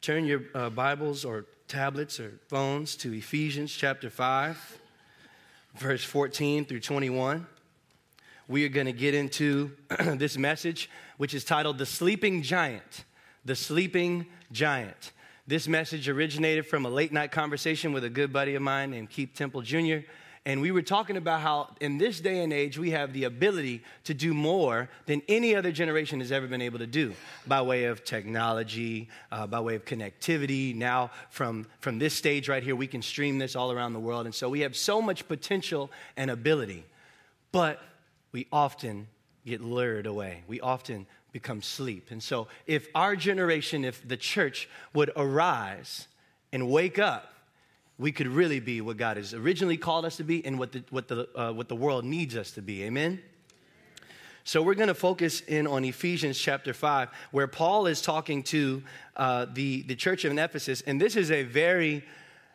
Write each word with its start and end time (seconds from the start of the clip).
Turn 0.00 0.24
your 0.24 0.40
uh, 0.54 0.70
Bibles 0.70 1.26
or 1.26 1.44
tablets 1.68 2.18
or 2.18 2.32
phones 2.48 2.96
to 2.96 3.12
Ephesians 3.12 3.70
chapter 3.70 4.08
5, 4.08 4.78
verse 5.76 6.02
14 6.02 6.64
through 6.64 6.80
21. 6.80 7.46
We 8.48 8.64
are 8.64 8.70
going 8.70 8.86
to 8.86 8.94
get 8.94 9.12
into 9.12 9.72
this 10.14 10.38
message, 10.38 10.88
which 11.18 11.34
is 11.34 11.44
titled 11.44 11.76
The 11.76 11.84
Sleeping 11.84 12.40
Giant. 12.40 13.04
The 13.44 13.54
Sleeping 13.54 14.24
Giant. 14.50 15.12
This 15.46 15.68
message 15.68 16.08
originated 16.08 16.66
from 16.66 16.86
a 16.86 16.88
late 16.88 17.12
night 17.12 17.30
conversation 17.30 17.92
with 17.92 18.02
a 18.02 18.10
good 18.10 18.32
buddy 18.32 18.54
of 18.54 18.62
mine 18.62 18.92
named 18.92 19.10
Keith 19.10 19.34
Temple 19.34 19.60
Jr. 19.60 19.98
And 20.46 20.62
we 20.62 20.70
were 20.70 20.82
talking 20.82 21.18
about 21.18 21.42
how 21.42 21.68
in 21.80 21.98
this 21.98 22.18
day 22.18 22.42
and 22.42 22.50
age, 22.50 22.78
we 22.78 22.92
have 22.92 23.12
the 23.12 23.24
ability 23.24 23.82
to 24.04 24.14
do 24.14 24.32
more 24.32 24.88
than 25.04 25.20
any 25.28 25.54
other 25.54 25.70
generation 25.70 26.20
has 26.20 26.32
ever 26.32 26.46
been 26.46 26.62
able 26.62 26.78
to 26.78 26.86
do 26.86 27.12
by 27.46 27.60
way 27.60 27.84
of 27.84 28.04
technology, 28.04 29.10
uh, 29.30 29.46
by 29.46 29.60
way 29.60 29.74
of 29.74 29.84
connectivity. 29.84 30.74
Now, 30.74 31.10
from, 31.28 31.66
from 31.80 31.98
this 31.98 32.14
stage 32.14 32.48
right 32.48 32.62
here, 32.62 32.74
we 32.74 32.86
can 32.86 33.02
stream 33.02 33.38
this 33.38 33.54
all 33.54 33.70
around 33.70 33.92
the 33.92 34.00
world. 34.00 34.24
And 34.24 34.34
so 34.34 34.48
we 34.48 34.60
have 34.60 34.74
so 34.74 35.02
much 35.02 35.28
potential 35.28 35.90
and 36.16 36.30
ability. 36.30 36.86
But 37.52 37.82
we 38.32 38.46
often 38.50 39.08
get 39.44 39.60
lured 39.60 40.06
away. 40.06 40.42
We 40.48 40.60
often 40.60 41.06
become 41.32 41.60
sleep. 41.60 42.10
And 42.10 42.22
so, 42.22 42.48
if 42.66 42.88
our 42.94 43.14
generation, 43.14 43.84
if 43.84 44.06
the 44.06 44.16
church 44.16 44.68
would 44.94 45.10
arise 45.16 46.08
and 46.52 46.70
wake 46.70 46.98
up, 46.98 47.32
we 48.00 48.12
could 48.12 48.28
really 48.28 48.60
be 48.60 48.80
what 48.80 48.96
God 48.96 49.18
has 49.18 49.34
originally 49.34 49.76
called 49.76 50.06
us 50.06 50.16
to 50.16 50.24
be 50.24 50.44
and 50.44 50.58
what 50.58 50.72
the, 50.72 50.82
what 50.88 51.06
the, 51.06 51.28
uh, 51.38 51.52
what 51.52 51.68
the 51.68 51.76
world 51.76 52.02
needs 52.02 52.34
us 52.34 52.50
to 52.52 52.62
be. 52.62 52.82
Amen? 52.84 53.20
So, 54.42 54.62
we're 54.62 54.74
going 54.74 54.88
to 54.88 54.94
focus 54.94 55.42
in 55.42 55.66
on 55.66 55.84
Ephesians 55.84 56.38
chapter 56.38 56.72
5, 56.72 57.10
where 57.30 57.46
Paul 57.46 57.86
is 57.86 58.00
talking 58.00 58.42
to 58.44 58.82
uh, 59.16 59.46
the, 59.52 59.82
the 59.82 59.94
church 59.94 60.24
of 60.24 60.36
Ephesus. 60.36 60.80
And 60.80 60.98
this 60.98 61.14
is 61.14 61.30
a 61.30 61.42
very 61.42 62.02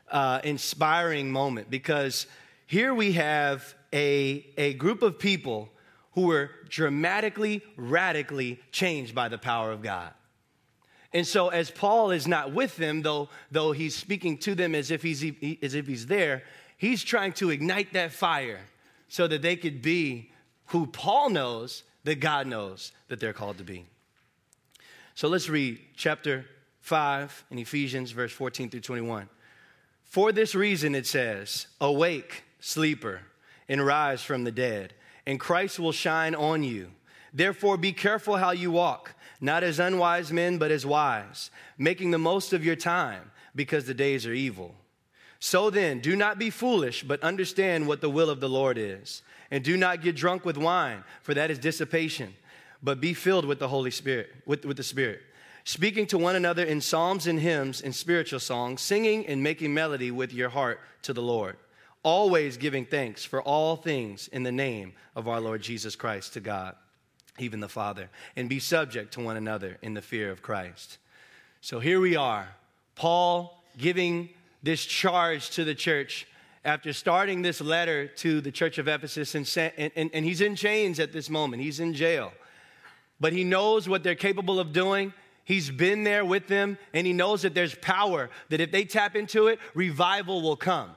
uh, 0.10 0.42
inspiring 0.44 1.32
moment 1.32 1.70
because 1.70 2.26
here 2.66 2.96
we 2.96 3.12
have 3.14 3.76
a, 3.94 4.48
a 4.58 4.74
group 4.74 5.04
of 5.04 5.20
people 5.20 5.70
who 6.14 6.24
were 6.24 6.50
dramatically, 6.70 7.62
radically 7.78 8.60
changed 8.72 9.14
by 9.14 9.30
the 9.30 9.38
power 9.38 9.72
of 9.72 9.84
God. 9.84 10.12
And 11.16 11.26
so, 11.26 11.48
as 11.48 11.72
Paul 11.72 12.12
is 12.12 12.28
not 12.28 12.52
with 12.52 12.76
them, 12.76 13.02
though, 13.02 13.30
though 13.50 13.72
he's 13.72 13.96
speaking 13.96 14.38
to 14.40 14.54
them 14.54 14.76
as 14.76 14.92
if 14.92 15.02
he's, 15.02 15.24
as 15.64 15.74
if 15.74 15.88
he's 15.88 16.08
there, 16.08 16.44
he's 16.76 17.06
trying 17.06 17.32
to 17.36 17.52
ignite 17.52 17.94
that 17.94 18.12
fire 18.12 18.60
so 19.08 19.26
that 19.26 19.42
they 19.42 19.56
could 19.56 19.82
be 19.82 20.30
who 20.66 20.86
Paul 20.88 21.30
knows 21.30 21.84
that 22.04 22.20
God 22.20 22.48
knows 22.48 22.92
that 23.08 23.22
they're 23.22 23.32
called 23.32 23.60
to 23.60 23.64
be. 23.64 23.86
So 25.14 25.30
let's 25.30 25.48
read 25.48 25.80
chapter 25.96 26.48
5 26.82 27.46
in 27.50 27.60
Ephesians, 27.60 28.12
verse 28.12 28.34
14 28.34 28.70
through 28.70 28.82
21. 28.82 29.30
For 30.04 30.34
this 30.34 30.54
reason, 30.54 30.96
it 30.96 31.08
says, 31.08 31.68
Awake, 31.80 32.44
sleeper, 32.60 33.22
and 33.70 33.86
rise 33.86 34.22
from 34.22 34.44
the 34.44 34.52
dead, 34.52 34.94
and 35.26 35.40
Christ 35.40 35.80
will 35.80 35.94
shine 35.94 36.36
on 36.36 36.62
you. 36.64 36.92
Therefore, 37.34 37.78
be 37.78 37.94
careful 37.94 38.36
how 38.36 38.52
you 38.52 38.72
walk 38.72 39.16
not 39.46 39.64
as 39.64 39.80
unwise 39.80 40.32
men, 40.32 40.58
but 40.58 40.72
as 40.72 40.86
wise, 40.86 41.52
making 41.78 42.12
the 42.12 42.18
most 42.18 42.52
of 42.52 42.66
your 42.66 42.76
time, 42.76 43.32
because 43.56 43.86
the 43.86 43.94
days 43.94 44.26
are 44.26 44.34
evil. 44.34 44.76
So 45.40 45.70
then, 45.70 46.00
do 46.00 46.16
not 46.16 46.40
be 46.40 46.50
foolish, 46.50 47.04
but 47.04 47.22
understand 47.24 47.88
what 47.88 48.02
the 48.02 48.10
will 48.10 48.30
of 48.30 48.40
the 48.40 48.50
Lord 48.50 48.78
is. 48.78 49.22
And 49.52 49.64
do 49.64 49.78
not 49.78 50.02
get 50.02 50.16
drunk 50.16 50.44
with 50.44 50.58
wine, 50.58 51.04
for 51.22 51.34
that 51.36 51.52
is 51.52 51.60
dissipation, 51.60 52.34
but 52.82 53.00
be 53.00 53.14
filled 53.14 53.46
with 53.46 53.60
the 53.60 53.68
Holy 53.68 53.92
Spirit, 53.92 54.32
with, 54.46 54.66
with 54.66 54.78
the 54.78 54.84
Spirit, 54.84 55.22
speaking 55.64 56.08
to 56.08 56.18
one 56.18 56.36
another 56.36 56.64
in 56.64 56.82
psalms 56.82 57.28
and 57.28 57.40
hymns 57.40 57.82
and 57.82 57.94
spiritual 57.94 58.40
songs, 58.40 58.82
singing 58.82 59.28
and 59.28 59.44
making 59.44 59.74
melody 59.74 60.10
with 60.10 60.34
your 60.34 60.50
heart 60.50 60.80
to 61.04 61.14
the 61.14 61.22
Lord, 61.22 61.58
always 62.02 62.58
giving 62.58 62.86
thanks 62.86 63.24
for 63.24 63.42
all 63.42 63.76
things 63.76 64.28
in 64.30 64.44
the 64.44 64.52
name 64.52 64.94
of 65.16 65.28
our 65.28 65.40
Lord 65.40 65.62
Jesus 65.62 65.96
Christ 65.96 66.34
to 66.34 66.40
God 66.40 66.76
even 67.40 67.60
the 67.60 67.70
Father, 67.70 68.10
and 68.36 68.48
be 68.48 68.60
subject 68.60 69.14
to 69.14 69.22
one 69.22 69.38
another 69.38 69.78
in 69.82 69.94
the 69.94 70.02
fear 70.02 70.32
of 70.32 70.42
Christ. 70.42 70.98
So 71.62 71.80
here 71.80 72.00
we 72.00 72.16
are, 72.16 72.48
Paul 72.96 73.62
giving 73.78 74.30
this 74.64 74.86
charge 74.86 75.50
to 75.52 75.64
the 75.64 75.76
church 75.76 76.28
after 76.64 76.94
starting 76.94 77.44
this 77.44 77.62
letter 77.62 78.08
to 78.08 78.42
the 78.42 78.52
church 78.52 78.80
of 78.80 78.88
Ephesus, 78.88 79.36
and, 79.36 79.48
and, 79.78 80.10
and 80.14 80.26
he's 80.26 80.42
in 80.42 80.56
chains 80.56 81.00
at 81.00 81.12
this 81.14 81.30
moment, 81.30 81.62
he's 81.62 81.80
in 81.80 81.94
jail. 81.94 82.32
But 83.20 83.34
he 83.34 83.44
knows 83.44 83.88
what 83.88 84.04
they're 84.04 84.16
capable 84.16 84.60
of 84.60 84.74
doing. 84.74 85.14
He's 85.44 85.70
been 85.70 86.04
there 86.04 86.26
with 86.26 86.48
them, 86.48 86.78
and 86.94 87.06
he 87.06 87.14
knows 87.14 87.44
that 87.44 87.54
there's 87.54 87.76
power, 87.76 88.32
that 88.50 88.60
if 88.60 88.72
they 88.72 88.84
tap 88.84 89.16
into 89.16 89.48
it, 89.48 89.60
revival 89.76 90.42
will 90.42 90.56
come. 90.56 90.90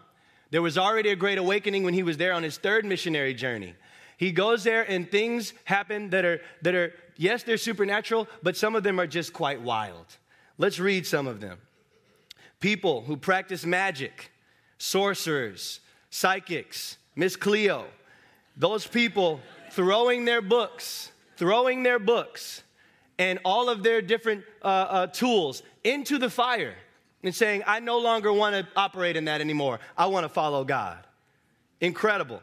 There 0.50 0.62
was 0.62 0.78
already 0.78 1.10
a 1.10 1.16
great 1.16 1.36
awakening 1.36 1.82
when 1.82 1.92
he 1.92 2.02
was 2.02 2.16
there 2.16 2.32
on 2.32 2.42
his 2.42 2.56
third 2.56 2.86
missionary 2.86 3.34
journey. 3.34 3.74
He 4.18 4.32
goes 4.32 4.64
there 4.64 4.82
and 4.82 5.08
things 5.10 5.54
happen 5.64 6.10
that 6.10 6.24
are, 6.24 6.40
that 6.62 6.74
are, 6.74 6.92
yes, 7.16 7.44
they're 7.44 7.56
supernatural, 7.56 8.26
but 8.42 8.56
some 8.56 8.74
of 8.74 8.82
them 8.82 9.00
are 9.00 9.06
just 9.06 9.32
quite 9.32 9.62
wild. 9.62 10.04
Let's 10.58 10.80
read 10.80 11.06
some 11.06 11.28
of 11.28 11.40
them. 11.40 11.58
People 12.58 13.02
who 13.02 13.16
practice 13.16 13.64
magic, 13.64 14.32
sorcerers, 14.76 15.78
psychics, 16.10 16.98
Miss 17.14 17.36
Cleo, 17.36 17.86
those 18.56 18.84
people 18.88 19.40
throwing 19.70 20.24
their 20.24 20.42
books, 20.42 21.12
throwing 21.36 21.84
their 21.84 22.00
books 22.00 22.64
and 23.20 23.38
all 23.44 23.68
of 23.68 23.84
their 23.84 24.02
different 24.02 24.44
uh, 24.62 24.66
uh, 24.66 25.06
tools 25.06 25.62
into 25.84 26.18
the 26.18 26.28
fire 26.28 26.74
and 27.22 27.32
saying, 27.32 27.62
I 27.68 27.78
no 27.78 27.98
longer 27.98 28.32
want 28.32 28.56
to 28.56 28.66
operate 28.76 29.16
in 29.16 29.26
that 29.26 29.40
anymore. 29.40 29.78
I 29.96 30.06
want 30.06 30.24
to 30.24 30.28
follow 30.28 30.64
God. 30.64 30.98
Incredible. 31.80 32.42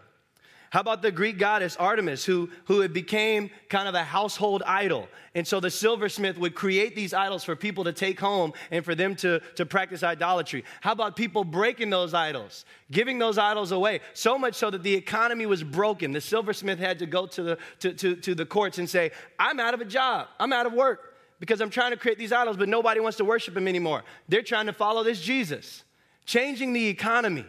How 0.75 0.81
about 0.81 1.01
the 1.01 1.09
Greek 1.09 1.37
goddess 1.37 1.77
Artemis, 1.77 2.25
who, 2.25 2.49
who 2.65 2.81
it 2.81 2.91
became 2.91 3.49
kind 3.69 3.87
of 3.87 3.95
a 3.95 4.03
household 4.03 4.61
idol? 4.67 5.07
And 5.33 5.47
so 5.47 5.61
the 5.61 5.71
silversmith 5.71 6.37
would 6.37 6.53
create 6.53 6.97
these 6.97 7.13
idols 7.13 7.45
for 7.45 7.55
people 7.55 7.85
to 7.85 7.93
take 7.93 8.19
home 8.19 8.51
and 8.71 8.83
for 8.83 8.93
them 8.93 9.15
to, 9.15 9.39
to 9.55 9.65
practice 9.65 10.03
idolatry. 10.03 10.65
How 10.81 10.91
about 10.91 11.15
people 11.15 11.45
breaking 11.45 11.91
those 11.91 12.13
idols, 12.13 12.65
giving 12.91 13.19
those 13.19 13.37
idols 13.37 13.71
away? 13.71 14.01
So 14.13 14.37
much 14.37 14.55
so 14.55 14.69
that 14.69 14.83
the 14.83 14.93
economy 14.93 15.45
was 15.45 15.63
broken. 15.63 16.11
The 16.11 16.19
silversmith 16.19 16.79
had 16.79 16.99
to 16.99 17.05
go 17.05 17.25
to 17.25 17.41
the, 17.41 17.57
to, 17.79 17.93
to, 17.93 18.15
to 18.17 18.35
the 18.35 18.45
courts 18.45 18.77
and 18.77 18.89
say, 18.89 19.11
I'm 19.39 19.61
out 19.61 19.73
of 19.73 19.79
a 19.79 19.85
job, 19.85 20.27
I'm 20.41 20.51
out 20.51 20.65
of 20.65 20.73
work 20.73 21.15
because 21.39 21.61
I'm 21.61 21.69
trying 21.69 21.91
to 21.91 21.97
create 21.97 22.17
these 22.17 22.33
idols, 22.33 22.57
but 22.57 22.67
nobody 22.67 22.99
wants 22.99 23.15
to 23.19 23.23
worship 23.23 23.55
him 23.55 23.69
anymore. 23.69 24.03
They're 24.27 24.43
trying 24.43 24.65
to 24.65 24.73
follow 24.73 25.05
this 25.05 25.21
Jesus, 25.21 25.85
changing 26.25 26.73
the 26.73 26.87
economy. 26.87 27.45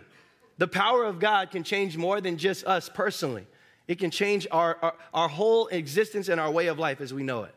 The 0.59 0.69
power 0.69 1.05
of 1.05 1.19
God 1.19 1.51
can 1.51 1.65
change 1.65 1.97
more 1.97 2.21
than 2.21 2.39
just 2.39 2.65
us 2.67 2.89
personally. 2.89 3.47
It 3.89 3.99
can 3.99 4.11
change 4.11 4.47
our, 4.51 4.79
our, 4.83 4.95
our, 5.15 5.29
whole 5.29 5.69
existence 5.69 6.29
and 6.29 6.41
our 6.41 6.51
way 6.51 6.67
of 6.67 6.79
life 6.79 7.01
as 7.01 7.15
we 7.15 7.23
know 7.23 7.45
it. 7.45 7.55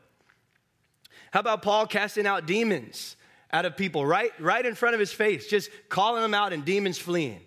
How 1.32 1.40
about 1.40 1.62
Paul 1.62 1.88
casting 1.88 2.28
out 2.28 2.46
demons 2.46 3.16
out 3.52 3.66
of 3.66 3.76
people 3.76 4.06
right, 4.06 4.32
right 4.40 4.64
in 4.64 4.76
front 4.76 4.94
of 4.94 5.00
his 5.00 5.12
face, 5.12 5.48
just 5.48 5.70
calling 5.88 6.22
them 6.22 6.34
out 6.34 6.54
and 6.54 6.64
demons 6.64 6.98
fleeing? 6.98 7.42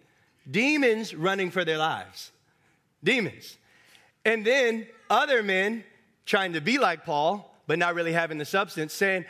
Demons 0.50 1.14
running 1.14 1.50
for 1.50 1.64
their 1.64 1.78
lives. 1.78 2.32
Demons. 3.04 3.56
And 4.24 4.44
then 4.44 4.86
other 5.10 5.42
men 5.42 5.84
trying 6.26 6.54
to 6.54 6.60
be 6.60 6.78
like 6.78 7.04
Paul, 7.04 7.54
but 7.66 7.78
not 7.78 7.94
really 7.94 8.12
having 8.12 8.38
the 8.38 8.44
substance, 8.44 8.92
saying, 8.92 9.24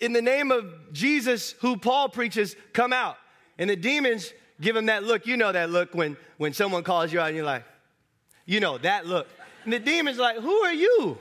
In 0.00 0.12
the 0.12 0.22
name 0.22 0.50
of 0.50 0.92
Jesus, 0.92 1.52
who 1.60 1.76
Paul 1.76 2.08
preaches, 2.08 2.56
come 2.72 2.92
out. 2.92 3.16
And 3.58 3.70
the 3.70 3.76
demons 3.76 4.32
give 4.62 4.74
them 4.74 4.86
that 4.86 5.02
look. 5.02 5.26
You 5.26 5.36
know 5.36 5.52
that 5.52 5.68
look 5.68 5.94
when, 5.94 6.16
when 6.38 6.54
someone 6.54 6.84
calls 6.84 7.12
you 7.12 7.20
out 7.20 7.26
and 7.26 7.36
you're 7.36 7.44
like, 7.44 7.64
you 8.46 8.60
know, 8.60 8.78
that 8.78 9.06
look. 9.06 9.28
And 9.64 9.72
the 9.72 9.78
demon's 9.78 10.18
like, 10.18 10.38
who 10.38 10.54
are 10.62 10.72
you? 10.72 11.18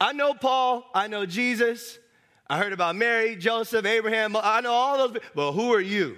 I 0.00 0.12
know 0.12 0.34
Paul. 0.34 0.84
I 0.94 1.06
know 1.06 1.24
Jesus. 1.24 1.98
I 2.46 2.58
heard 2.58 2.72
about 2.72 2.96
Mary, 2.96 3.36
Joseph, 3.36 3.84
Abraham. 3.86 4.36
I 4.36 4.60
know 4.60 4.72
all 4.72 5.08
those, 5.08 5.22
but 5.34 5.52
who 5.52 5.72
are 5.72 5.80
you? 5.80 6.16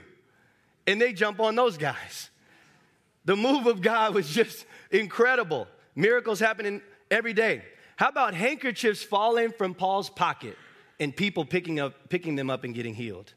And 0.87 1.00
they 1.00 1.12
jump 1.12 1.40
on 1.40 1.54
those 1.54 1.76
guys. 1.76 2.31
The 3.25 3.36
move 3.36 3.66
of 3.66 3.81
God 3.82 4.14
was 4.14 4.28
just 4.28 4.64
incredible. 4.90 5.69
Miracles 5.94 6.40
happening 6.40 6.81
every 7.10 7.32
day. 7.32 7.62
How 7.96 8.08
about 8.08 8.34
handkerchiefs 8.34 9.02
falling 9.02 9.52
from 9.52 9.75
Paul's 9.75 10.08
pocket 10.08 10.56
and 10.98 11.14
people 11.14 11.44
picking, 11.44 11.81
up, 11.81 12.08
picking 12.08 12.34
them 12.36 12.48
up 12.48 12.64
and 12.64 12.75
getting 12.75 12.94
healed? 12.94 13.34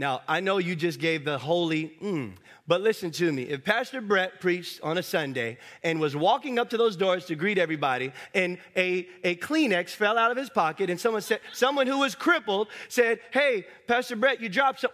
Now, 0.00 0.22
I 0.28 0.38
know 0.38 0.58
you 0.58 0.76
just 0.76 1.00
gave 1.00 1.24
the 1.24 1.38
holy, 1.38 1.92
mm, 2.00 2.32
but 2.68 2.80
listen 2.80 3.10
to 3.10 3.32
me. 3.32 3.42
If 3.42 3.64
Pastor 3.64 4.00
Brett 4.00 4.40
preached 4.40 4.80
on 4.80 4.96
a 4.96 5.02
Sunday 5.02 5.58
and 5.82 5.98
was 5.98 6.14
walking 6.14 6.56
up 6.60 6.70
to 6.70 6.76
those 6.76 6.96
doors 6.96 7.24
to 7.26 7.34
greet 7.34 7.58
everybody, 7.58 8.12
and 8.32 8.58
a, 8.76 9.08
a 9.24 9.34
Kleenex 9.36 9.90
fell 9.90 10.16
out 10.16 10.30
of 10.30 10.36
his 10.36 10.50
pocket, 10.50 10.88
and 10.88 11.00
someone 11.00 11.22
said, 11.22 11.40
someone 11.52 11.88
who 11.88 11.98
was 11.98 12.14
crippled 12.14 12.68
said, 12.88 13.18
Hey, 13.32 13.66
Pastor 13.88 14.14
Brett, 14.14 14.40
you 14.40 14.48
dropped 14.48 14.80
some. 14.80 14.92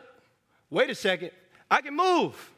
Wait 0.71 0.89
a 0.89 0.95
second, 0.95 1.33
I 1.71 1.83
can 1.83 1.95
move. 1.95 2.50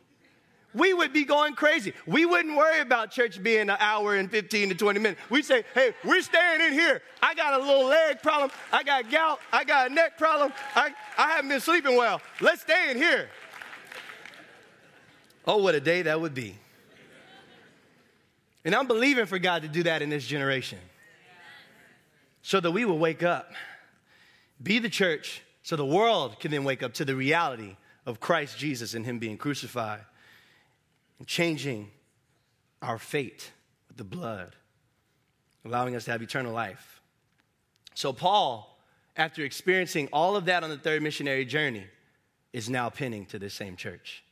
We 0.76 0.92
would 0.92 1.12
be 1.12 1.24
going 1.24 1.54
crazy. 1.54 1.94
We 2.06 2.26
wouldn't 2.26 2.54
worry 2.54 2.80
about 2.80 3.10
church 3.10 3.42
being 3.42 3.70
an 3.70 3.76
hour 3.80 4.14
and 4.14 4.30
15 4.30 4.68
to 4.68 4.74
20 4.74 5.00
minutes. 5.00 5.20
We'd 5.30 5.44
say, 5.44 5.64
hey, 5.74 5.94
we're 6.04 6.20
staying 6.20 6.60
in 6.60 6.72
here. 6.74 7.00
I 7.22 7.34
got 7.34 7.58
a 7.58 7.64
little 7.64 7.86
leg 7.86 8.22
problem. 8.22 8.50
I 8.70 8.82
got 8.82 9.10
gout. 9.10 9.40
I 9.52 9.64
got 9.64 9.90
a 9.90 9.94
neck 9.94 10.18
problem. 10.18 10.52
I, 10.74 10.92
I 11.16 11.30
haven't 11.30 11.48
been 11.48 11.60
sleeping 11.60 11.96
well. 11.96 12.20
Let's 12.42 12.60
stay 12.60 12.90
in 12.90 12.98
here. 12.98 13.30
Oh, 15.46 15.56
what 15.58 15.74
a 15.74 15.80
day 15.80 16.02
that 16.02 16.20
would 16.20 16.34
be. 16.34 16.56
And 18.64 18.74
I'm 18.74 18.86
believing 18.86 19.26
for 19.26 19.38
God 19.38 19.62
to 19.62 19.68
do 19.68 19.84
that 19.84 20.02
in 20.02 20.10
this 20.10 20.26
generation 20.26 20.78
so 22.42 22.60
that 22.60 22.70
we 22.70 22.84
will 22.84 22.98
wake 22.98 23.22
up, 23.22 23.52
be 24.62 24.78
the 24.78 24.90
church, 24.90 25.42
so 25.62 25.74
the 25.74 25.86
world 25.86 26.38
can 26.38 26.50
then 26.50 26.64
wake 26.64 26.82
up 26.82 26.92
to 26.94 27.04
the 27.04 27.16
reality 27.16 27.76
of 28.04 28.20
Christ 28.20 28.58
Jesus 28.58 28.92
and 28.92 29.06
Him 29.06 29.18
being 29.18 29.38
crucified 29.38 30.00
and 31.18 31.26
changing 31.26 31.90
our 32.82 32.98
fate 32.98 33.52
with 33.88 33.96
the 33.96 34.04
blood, 34.04 34.54
allowing 35.64 35.96
us 35.96 36.04
to 36.04 36.12
have 36.12 36.22
eternal 36.22 36.52
life. 36.52 37.00
So, 37.94 38.12
Paul, 38.12 38.78
after 39.16 39.42
experiencing 39.42 40.08
all 40.12 40.36
of 40.36 40.44
that 40.46 40.62
on 40.62 40.70
the 40.70 40.76
third 40.76 41.02
missionary 41.02 41.44
journey, 41.44 41.86
is 42.52 42.68
now 42.70 42.88
pinning 42.88 43.26
to 43.26 43.38
this 43.38 43.54
same 43.54 43.76
church. 43.76 44.24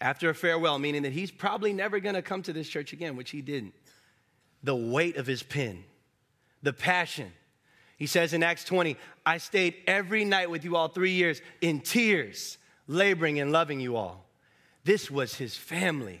After 0.00 0.30
a 0.30 0.34
farewell, 0.34 0.78
meaning 0.78 1.02
that 1.02 1.12
he's 1.12 1.30
probably 1.30 1.72
never 1.72 2.00
going 2.00 2.14
to 2.16 2.22
come 2.22 2.42
to 2.42 2.52
this 2.52 2.68
church 2.68 2.92
again, 2.92 3.16
which 3.16 3.30
he 3.30 3.40
didn't. 3.40 3.74
The 4.64 4.74
weight 4.74 5.16
of 5.16 5.26
his 5.26 5.42
pen, 5.42 5.84
the 6.62 6.72
passion. 6.72 7.32
He 7.96 8.06
says 8.06 8.32
in 8.32 8.42
Acts 8.42 8.64
20, 8.64 8.96
I 9.24 9.38
stayed 9.38 9.76
every 9.86 10.24
night 10.24 10.50
with 10.50 10.64
you 10.64 10.76
all 10.76 10.88
three 10.88 11.12
years 11.12 11.40
in 11.60 11.80
tears, 11.80 12.58
laboring 12.88 13.38
and 13.38 13.52
loving 13.52 13.80
you 13.80 13.96
all. 13.96 14.21
This 14.84 15.10
was 15.10 15.34
his 15.34 15.56
family. 15.56 16.20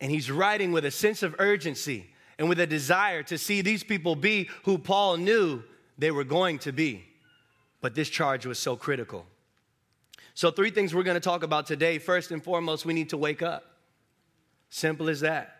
And 0.00 0.10
he's 0.10 0.30
writing 0.30 0.72
with 0.72 0.84
a 0.84 0.90
sense 0.90 1.22
of 1.22 1.34
urgency 1.38 2.06
and 2.38 2.48
with 2.48 2.58
a 2.60 2.66
desire 2.66 3.22
to 3.24 3.36
see 3.36 3.60
these 3.60 3.84
people 3.84 4.16
be 4.16 4.48
who 4.64 4.78
Paul 4.78 5.18
knew 5.18 5.62
they 5.98 6.10
were 6.10 6.24
going 6.24 6.58
to 6.60 6.72
be. 6.72 7.04
But 7.80 7.94
this 7.94 8.08
charge 8.08 8.46
was 8.46 8.58
so 8.58 8.76
critical. 8.76 9.26
So, 10.34 10.50
three 10.50 10.70
things 10.70 10.94
we're 10.94 11.02
going 11.02 11.16
to 11.16 11.20
talk 11.20 11.42
about 11.42 11.66
today. 11.66 11.98
First 11.98 12.30
and 12.30 12.42
foremost, 12.42 12.86
we 12.86 12.94
need 12.94 13.10
to 13.10 13.18
wake 13.18 13.42
up. 13.42 13.64
Simple 14.70 15.08
as 15.08 15.20
that. 15.20 15.56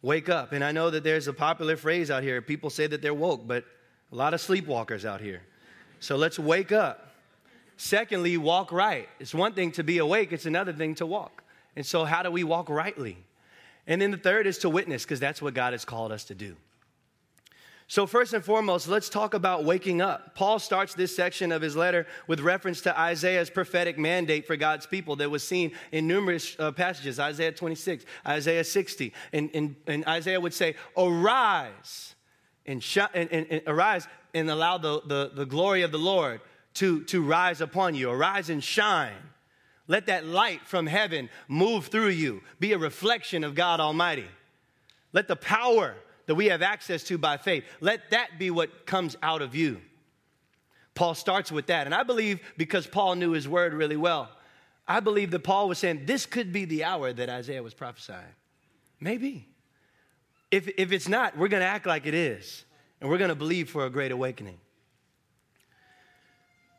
Wake 0.00 0.28
up. 0.28 0.52
And 0.52 0.62
I 0.62 0.72
know 0.72 0.90
that 0.90 1.02
there's 1.04 1.28
a 1.28 1.32
popular 1.32 1.76
phrase 1.76 2.10
out 2.10 2.22
here. 2.22 2.40
People 2.40 2.70
say 2.70 2.86
that 2.86 3.02
they're 3.02 3.12
woke, 3.12 3.46
but 3.46 3.64
a 4.12 4.14
lot 4.14 4.32
of 4.32 4.40
sleepwalkers 4.40 5.04
out 5.04 5.20
here. 5.20 5.42
So 6.00 6.16
let's 6.16 6.38
wake 6.38 6.72
up. 6.72 7.07
Secondly, 7.78 8.36
walk 8.36 8.72
right. 8.72 9.08
It's 9.20 9.32
one 9.32 9.54
thing 9.54 9.70
to 9.72 9.84
be 9.84 9.98
awake, 9.98 10.32
it's 10.32 10.46
another 10.46 10.72
thing 10.72 10.96
to 10.96 11.06
walk. 11.06 11.44
And 11.76 11.86
so, 11.86 12.04
how 12.04 12.24
do 12.24 12.30
we 12.30 12.42
walk 12.42 12.68
rightly? 12.68 13.16
And 13.86 14.02
then 14.02 14.10
the 14.10 14.18
third 14.18 14.48
is 14.48 14.58
to 14.58 14.68
witness, 14.68 15.04
because 15.04 15.20
that's 15.20 15.40
what 15.40 15.54
God 15.54 15.72
has 15.72 15.84
called 15.84 16.10
us 16.10 16.24
to 16.24 16.34
do. 16.34 16.56
So, 17.86 18.04
first 18.04 18.34
and 18.34 18.44
foremost, 18.44 18.88
let's 18.88 19.08
talk 19.08 19.32
about 19.32 19.64
waking 19.64 20.02
up. 20.02 20.34
Paul 20.34 20.58
starts 20.58 20.92
this 20.92 21.14
section 21.14 21.52
of 21.52 21.62
his 21.62 21.76
letter 21.76 22.08
with 22.26 22.40
reference 22.40 22.80
to 22.80 22.98
Isaiah's 22.98 23.48
prophetic 23.48 23.96
mandate 23.96 24.44
for 24.44 24.56
God's 24.56 24.84
people 24.84 25.14
that 25.16 25.30
was 25.30 25.46
seen 25.46 25.70
in 25.92 26.08
numerous 26.08 26.56
uh, 26.58 26.72
passages 26.72 27.20
Isaiah 27.20 27.52
26, 27.52 28.04
Isaiah 28.26 28.64
60. 28.64 29.12
And, 29.32 29.50
and, 29.54 29.76
and 29.86 30.04
Isaiah 30.08 30.40
would 30.40 30.52
say, 30.52 30.74
Arise 30.96 32.16
and, 32.66 32.82
sh- 32.82 32.98
and, 33.14 33.30
and, 33.30 33.46
and, 33.48 33.62
arise 33.68 34.08
and 34.34 34.50
allow 34.50 34.78
the, 34.78 35.00
the, 35.06 35.30
the 35.32 35.46
glory 35.46 35.82
of 35.82 35.92
the 35.92 35.98
Lord 35.98 36.40
to, 36.78 37.02
to 37.04 37.22
rise 37.22 37.60
upon 37.60 37.94
you. 37.94 38.10
Arise 38.10 38.50
and 38.50 38.62
shine. 38.62 39.12
Let 39.88 40.06
that 40.06 40.24
light 40.24 40.66
from 40.66 40.86
heaven 40.86 41.28
move 41.48 41.86
through 41.86 42.10
you, 42.10 42.42
be 42.60 42.72
a 42.72 42.78
reflection 42.78 43.42
of 43.42 43.54
God 43.54 43.80
Almighty. 43.80 44.26
Let 45.12 45.28
the 45.28 45.36
power 45.36 45.94
that 46.26 46.34
we 46.34 46.46
have 46.46 46.62
access 46.62 47.02
to 47.04 47.18
by 47.18 47.36
faith, 47.38 47.64
let 47.80 48.10
that 48.10 48.38
be 48.38 48.50
what 48.50 48.86
comes 48.86 49.16
out 49.22 49.42
of 49.42 49.54
you. 49.54 49.80
Paul 50.94 51.14
starts 51.14 51.50
with 51.50 51.66
that. 51.66 51.86
And 51.86 51.94
I 51.94 52.02
believe 52.02 52.40
because 52.56 52.86
Paul 52.86 53.14
knew 53.14 53.32
his 53.32 53.48
word 53.48 53.72
really 53.72 53.96
well, 53.96 54.28
I 54.86 55.00
believe 55.00 55.30
that 55.32 55.40
Paul 55.40 55.68
was 55.68 55.78
saying 55.78 56.06
this 56.06 56.26
could 56.26 56.52
be 56.52 56.64
the 56.64 56.84
hour 56.84 57.12
that 57.12 57.28
Isaiah 57.28 57.62
was 57.62 57.74
prophesying. 57.74 58.34
Maybe. 59.00 59.46
If, 60.50 60.68
if 60.76 60.92
it's 60.92 61.08
not, 61.08 61.36
we're 61.36 61.48
going 61.48 61.60
to 61.60 61.66
act 61.66 61.86
like 61.86 62.06
it 62.06 62.14
is, 62.14 62.64
and 63.00 63.10
we're 63.10 63.18
going 63.18 63.28
to 63.28 63.34
believe 63.34 63.68
for 63.68 63.84
a 63.84 63.90
great 63.90 64.12
awakening. 64.12 64.58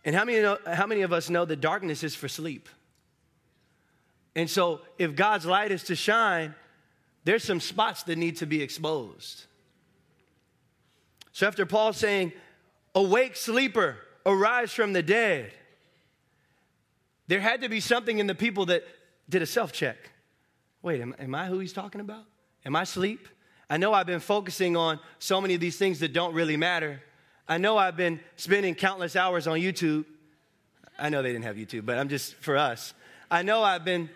And 0.09 0.15
how 0.15 0.25
many, 0.25 0.41
know, 0.41 0.57
how 0.65 0.87
many 0.87 1.03
of 1.03 1.13
us 1.13 1.29
know 1.29 1.45
that 1.45 1.61
darkness 1.61 2.03
is 2.03 2.15
for 2.15 2.27
sleep? 2.27 2.67
And 4.35 4.49
so, 4.49 4.81
if 4.97 5.15
God's 5.15 5.45
light 5.45 5.71
is 5.71 5.83
to 5.83 5.95
shine, 5.95 6.55
there's 7.25 7.43
some 7.43 7.59
spots 7.59 8.01
that 8.01 8.17
need 8.17 8.37
to 8.37 8.47
be 8.47 8.63
exposed. 8.63 9.45
So, 11.31 11.45
after 11.45 11.63
Paul 11.63 11.93
saying, 11.93 12.31
Awake, 12.95 13.35
sleeper, 13.35 13.97
arise 14.25 14.71
from 14.71 14.93
the 14.93 15.03
dead, 15.03 15.53
there 17.27 17.39
had 17.39 17.61
to 17.61 17.69
be 17.69 17.79
something 17.79 18.17
in 18.17 18.25
the 18.25 18.33
people 18.33 18.65
that 18.65 18.83
did 19.29 19.43
a 19.43 19.45
self 19.45 19.71
check. 19.71 20.09
Wait, 20.81 21.01
am, 21.01 21.13
am 21.19 21.35
I 21.35 21.45
who 21.45 21.59
he's 21.59 21.71
talking 21.71 22.01
about? 22.01 22.25
Am 22.65 22.75
I 22.75 22.81
asleep? 22.81 23.27
I 23.69 23.77
know 23.77 23.93
I've 23.93 24.07
been 24.07 24.21
focusing 24.21 24.75
on 24.75 24.99
so 25.19 25.39
many 25.39 25.53
of 25.53 25.61
these 25.61 25.77
things 25.77 25.99
that 25.99 26.13
don't 26.13 26.33
really 26.33 26.57
matter. 26.57 26.99
I 27.49 27.57
know 27.57 27.79
I've 27.79 27.97
been 27.97 28.19
spending 28.35 28.75
countless 28.75 29.15
hours 29.15 29.47
on 29.47 29.57
YouTube. 29.57 30.05
I 30.99 31.09
know 31.09 31.23
they 31.23 31.31
didn't 31.31 31.45
have 31.45 31.55
YouTube, 31.55 31.83
but 31.83 31.97
I'm 31.97 32.07
just 32.07 32.35
for 32.35 32.55
us. 32.55 32.93
I 33.31 33.41
know 33.41 33.63
I've 33.63 33.83
been 33.83 34.07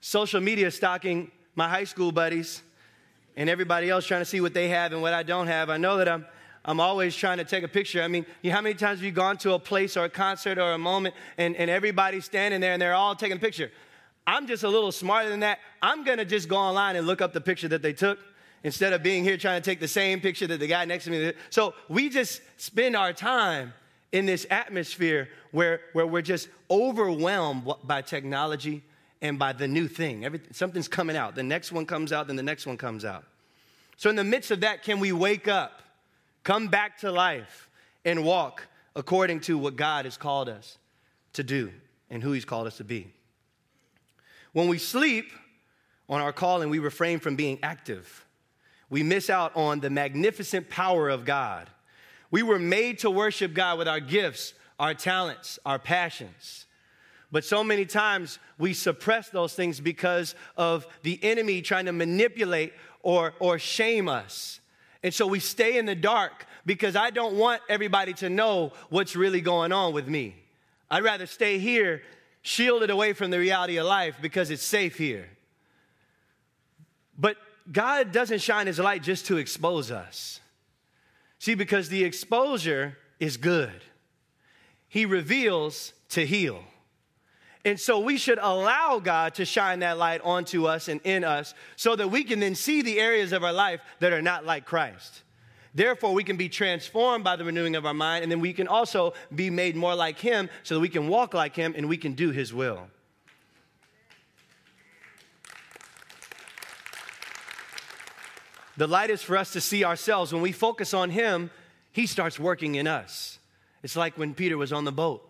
social 0.00 0.40
media 0.40 0.70
stalking 0.70 1.30
my 1.54 1.68
high 1.68 1.84
school 1.84 2.12
buddies 2.12 2.62
and 3.36 3.50
everybody 3.50 3.90
else 3.90 4.06
trying 4.06 4.22
to 4.22 4.24
see 4.24 4.40
what 4.40 4.54
they 4.54 4.68
have 4.68 4.94
and 4.94 5.02
what 5.02 5.12
I 5.12 5.22
don't 5.22 5.48
have. 5.48 5.68
I 5.68 5.76
know 5.76 5.98
that 5.98 6.08
I'm 6.08 6.24
I'm 6.64 6.80
always 6.80 7.14
trying 7.14 7.38
to 7.38 7.44
take 7.44 7.62
a 7.62 7.68
picture. 7.68 8.02
I 8.02 8.08
mean, 8.08 8.26
you, 8.42 8.52
how 8.52 8.60
many 8.60 8.74
times 8.74 8.98
have 8.98 9.04
you 9.04 9.12
gone 9.12 9.36
to 9.38 9.52
a 9.52 9.58
place 9.58 9.96
or 9.96 10.04
a 10.04 10.10
concert 10.10 10.58
or 10.58 10.72
a 10.72 10.78
moment 10.78 11.14
and, 11.38 11.56
and 11.56 11.70
everybody's 11.70 12.26
standing 12.26 12.60
there 12.60 12.72
and 12.72 12.82
they're 12.82 12.94
all 12.94 13.14
taking 13.14 13.36
a 13.36 13.40
picture? 13.40 13.70
I'm 14.26 14.46
just 14.46 14.64
a 14.64 14.68
little 14.68 14.92
smarter 14.92 15.28
than 15.28 15.40
that. 15.40 15.60
I'm 15.80 16.04
gonna 16.04 16.24
just 16.24 16.48
go 16.48 16.56
online 16.56 16.96
and 16.96 17.06
look 17.06 17.20
up 17.20 17.32
the 17.32 17.40
picture 17.40 17.68
that 17.68 17.82
they 17.82 17.92
took 17.92 18.18
instead 18.64 18.92
of 18.92 19.02
being 19.02 19.24
here 19.24 19.36
trying 19.36 19.60
to 19.60 19.70
take 19.70 19.80
the 19.80 19.88
same 19.88 20.20
picture 20.20 20.46
that 20.46 20.60
the 20.60 20.66
guy 20.66 20.84
next 20.84 21.04
to 21.04 21.10
me. 21.10 21.18
did. 21.18 21.36
So 21.50 21.74
we 21.88 22.08
just 22.08 22.40
spend 22.56 22.96
our 22.96 23.12
time 23.12 23.72
in 24.12 24.26
this 24.26 24.46
atmosphere 24.50 25.28
where, 25.50 25.80
where 25.92 26.06
we're 26.06 26.22
just 26.22 26.48
overwhelmed 26.70 27.70
by 27.84 28.02
technology 28.02 28.82
and 29.20 29.38
by 29.38 29.52
the 29.52 29.68
new 29.68 29.88
thing. 29.88 30.24
Everything, 30.24 30.52
something's 30.52 30.88
coming 30.88 31.16
out. 31.16 31.34
The 31.34 31.42
next 31.42 31.72
one 31.72 31.86
comes 31.86 32.12
out, 32.12 32.26
then 32.26 32.36
the 32.36 32.42
next 32.42 32.66
one 32.66 32.76
comes 32.76 33.04
out. 33.04 33.24
So, 33.96 34.08
in 34.08 34.16
the 34.16 34.24
midst 34.24 34.50
of 34.50 34.60
that, 34.60 34.84
can 34.84 35.00
we 35.00 35.10
wake 35.12 35.48
up, 35.48 35.82
come 36.44 36.68
back 36.68 36.98
to 36.98 37.10
life, 37.10 37.68
and 38.04 38.24
walk 38.24 38.66
according 38.94 39.40
to 39.40 39.58
what 39.58 39.74
God 39.74 40.04
has 40.04 40.16
called 40.16 40.48
us 40.48 40.78
to 41.32 41.42
do 41.42 41.72
and 42.08 42.22
who 42.22 42.30
He's 42.32 42.44
called 42.44 42.68
us 42.68 42.76
to 42.76 42.84
be? 42.84 43.12
When 44.52 44.68
we 44.68 44.78
sleep 44.78 45.32
on 46.08 46.20
our 46.20 46.32
calling, 46.32 46.70
we 46.70 46.78
refrain 46.78 47.18
from 47.18 47.34
being 47.34 47.58
active 47.62 48.24
we 48.90 49.02
miss 49.02 49.28
out 49.28 49.54
on 49.54 49.80
the 49.80 49.90
magnificent 49.90 50.70
power 50.70 51.08
of 51.08 51.24
God. 51.24 51.68
We 52.30 52.42
were 52.42 52.58
made 52.58 53.00
to 53.00 53.10
worship 53.10 53.54
God 53.54 53.78
with 53.78 53.88
our 53.88 54.00
gifts, 54.00 54.54
our 54.78 54.94
talents, 54.94 55.58
our 55.64 55.78
passions. 55.78 56.66
But 57.30 57.44
so 57.44 57.62
many 57.62 57.84
times 57.84 58.38
we 58.58 58.72
suppress 58.72 59.28
those 59.28 59.54
things 59.54 59.80
because 59.80 60.34
of 60.56 60.86
the 61.02 61.22
enemy 61.22 61.60
trying 61.60 61.84
to 61.86 61.92
manipulate 61.92 62.72
or, 63.02 63.34
or 63.38 63.58
shame 63.58 64.08
us. 64.08 64.60
And 65.02 65.12
so 65.12 65.26
we 65.26 65.38
stay 65.38 65.78
in 65.78 65.86
the 65.86 65.94
dark 65.94 66.46
because 66.66 66.96
I 66.96 67.10
don't 67.10 67.36
want 67.36 67.60
everybody 67.68 68.14
to 68.14 68.30
know 68.30 68.72
what's 68.88 69.14
really 69.14 69.40
going 69.40 69.72
on 69.72 69.92
with 69.92 70.08
me. 70.08 70.34
I'd 70.90 71.04
rather 71.04 71.26
stay 71.26 71.58
here, 71.58 72.02
shielded 72.42 72.90
away 72.90 73.12
from 73.12 73.30
the 73.30 73.38
reality 73.38 73.76
of 73.76 73.86
life 73.86 74.16
because 74.20 74.50
it's 74.50 74.62
safe 74.62 74.96
here. 74.96 75.28
But 77.18 77.36
God 77.70 78.12
doesn't 78.12 78.40
shine 78.40 78.66
his 78.66 78.78
light 78.78 79.02
just 79.02 79.26
to 79.26 79.36
expose 79.36 79.90
us. 79.90 80.40
See, 81.38 81.54
because 81.54 81.88
the 81.88 82.04
exposure 82.04 82.96
is 83.20 83.36
good, 83.36 83.84
he 84.88 85.04
reveals 85.04 85.92
to 86.10 86.26
heal. 86.26 86.64
And 87.64 87.78
so 87.78 88.00
we 88.00 88.16
should 88.16 88.38
allow 88.38 88.98
God 88.98 89.34
to 89.34 89.44
shine 89.44 89.80
that 89.80 89.98
light 89.98 90.20
onto 90.22 90.66
us 90.66 90.88
and 90.88 91.00
in 91.04 91.24
us 91.24 91.54
so 91.76 91.94
that 91.96 92.08
we 92.08 92.24
can 92.24 92.40
then 92.40 92.54
see 92.54 92.82
the 92.82 92.98
areas 92.98 93.32
of 93.32 93.44
our 93.44 93.52
life 93.52 93.80
that 93.98 94.12
are 94.12 94.22
not 94.22 94.46
like 94.46 94.64
Christ. 94.64 95.22
Therefore, 95.74 96.14
we 96.14 96.24
can 96.24 96.36
be 96.36 96.48
transformed 96.48 97.24
by 97.24 97.36
the 97.36 97.44
renewing 97.44 97.76
of 97.76 97.84
our 97.84 97.94
mind, 97.94 98.22
and 98.22 98.32
then 98.32 98.40
we 98.40 98.52
can 98.52 98.66
also 98.66 99.12
be 99.34 99.50
made 99.50 99.76
more 99.76 99.94
like 99.94 100.18
Him 100.18 100.48
so 100.62 100.74
that 100.74 100.80
we 100.80 100.88
can 100.88 101.08
walk 101.08 101.34
like 101.34 101.54
Him 101.54 101.74
and 101.76 101.88
we 101.88 101.98
can 101.98 102.14
do 102.14 102.30
His 102.30 102.54
will. 102.54 102.88
The 108.78 108.86
light 108.86 109.10
is 109.10 109.22
for 109.22 109.36
us 109.36 109.52
to 109.54 109.60
see 109.60 109.84
ourselves. 109.84 110.32
When 110.32 110.40
we 110.40 110.52
focus 110.52 110.94
on 110.94 111.10
Him, 111.10 111.50
He 111.90 112.06
starts 112.06 112.38
working 112.38 112.76
in 112.76 112.86
us. 112.86 113.40
It's 113.82 113.96
like 113.96 114.16
when 114.16 114.34
Peter 114.34 114.56
was 114.56 114.72
on 114.72 114.84
the 114.84 114.92
boat. 114.92 115.24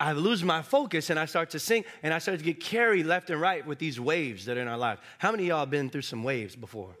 I 0.00 0.12
lose 0.12 0.42
my 0.42 0.62
focus 0.62 1.08
and 1.08 1.18
I 1.18 1.26
start 1.26 1.50
to 1.50 1.60
sink 1.60 1.86
and 2.02 2.12
I 2.12 2.18
start 2.18 2.38
to 2.40 2.44
get 2.44 2.58
carried 2.58 3.06
left 3.06 3.30
and 3.30 3.40
right 3.40 3.64
with 3.64 3.78
these 3.78 4.00
waves 4.00 4.46
that 4.46 4.58
are 4.58 4.60
in 4.60 4.66
our 4.66 4.76
lives. 4.76 5.00
How 5.18 5.30
many 5.30 5.44
of 5.44 5.48
y'all 5.50 5.66
been 5.66 5.88
through 5.88 6.02
some 6.02 6.24
waves 6.24 6.56
before? 6.56 6.96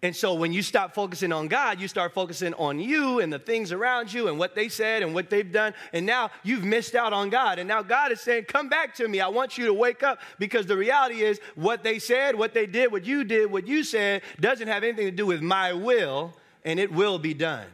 And 0.00 0.14
so 0.14 0.34
when 0.34 0.52
you 0.52 0.62
stop 0.62 0.94
focusing 0.94 1.32
on 1.32 1.48
God, 1.48 1.80
you 1.80 1.88
start 1.88 2.14
focusing 2.14 2.54
on 2.54 2.78
you 2.78 3.18
and 3.18 3.32
the 3.32 3.38
things 3.40 3.72
around 3.72 4.12
you 4.12 4.28
and 4.28 4.38
what 4.38 4.54
they 4.54 4.68
said 4.68 5.02
and 5.02 5.12
what 5.12 5.28
they've 5.28 5.50
done. 5.50 5.74
And 5.92 6.06
now 6.06 6.30
you've 6.44 6.64
missed 6.64 6.94
out 6.94 7.12
on 7.12 7.30
God. 7.30 7.58
And 7.58 7.66
now 7.66 7.82
God 7.82 8.12
is 8.12 8.20
saying, 8.20 8.44
Come 8.44 8.68
back 8.68 8.94
to 8.96 9.08
me. 9.08 9.20
I 9.20 9.26
want 9.26 9.58
you 9.58 9.66
to 9.66 9.74
wake 9.74 10.04
up 10.04 10.20
because 10.38 10.66
the 10.66 10.76
reality 10.76 11.22
is 11.22 11.40
what 11.56 11.82
they 11.82 11.98
said, 11.98 12.36
what 12.36 12.54
they 12.54 12.66
did, 12.66 12.92
what 12.92 13.04
you 13.04 13.24
did, 13.24 13.50
what 13.50 13.66
you 13.66 13.82
said 13.82 14.22
doesn't 14.38 14.68
have 14.68 14.84
anything 14.84 15.06
to 15.06 15.10
do 15.10 15.26
with 15.26 15.42
my 15.42 15.72
will, 15.72 16.32
and 16.64 16.78
it 16.78 16.92
will 16.92 17.18
be 17.18 17.34
done. 17.34 17.66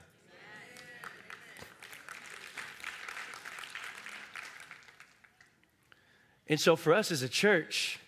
And 6.48 6.58
so 6.58 6.74
for 6.74 6.94
us 6.94 7.10
as 7.10 7.22
a 7.22 7.28
church, 7.28 7.98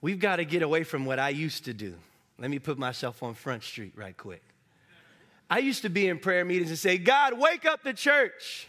we've 0.00 0.18
got 0.18 0.36
to 0.36 0.44
get 0.44 0.62
away 0.62 0.82
from 0.82 1.04
what 1.04 1.20
I 1.20 1.28
used 1.28 1.64
to 1.66 1.72
do. 1.72 1.94
Let 2.38 2.50
me 2.50 2.58
put 2.58 2.78
myself 2.78 3.22
on 3.22 3.34
Front 3.34 3.62
Street 3.62 3.92
right 3.96 4.16
quick. 4.16 4.42
I 5.48 5.58
used 5.58 5.82
to 5.82 5.88
be 5.88 6.08
in 6.08 6.18
prayer 6.18 6.44
meetings 6.44 6.70
and 6.70 6.78
say, 6.78 6.98
God, 6.98 7.38
wake 7.38 7.64
up 7.64 7.82
the 7.82 7.94
church. 7.94 8.68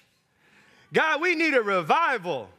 God, 0.93 1.21
we 1.21 1.35
need 1.35 1.53
a 1.53 1.61
revival. 1.61 2.49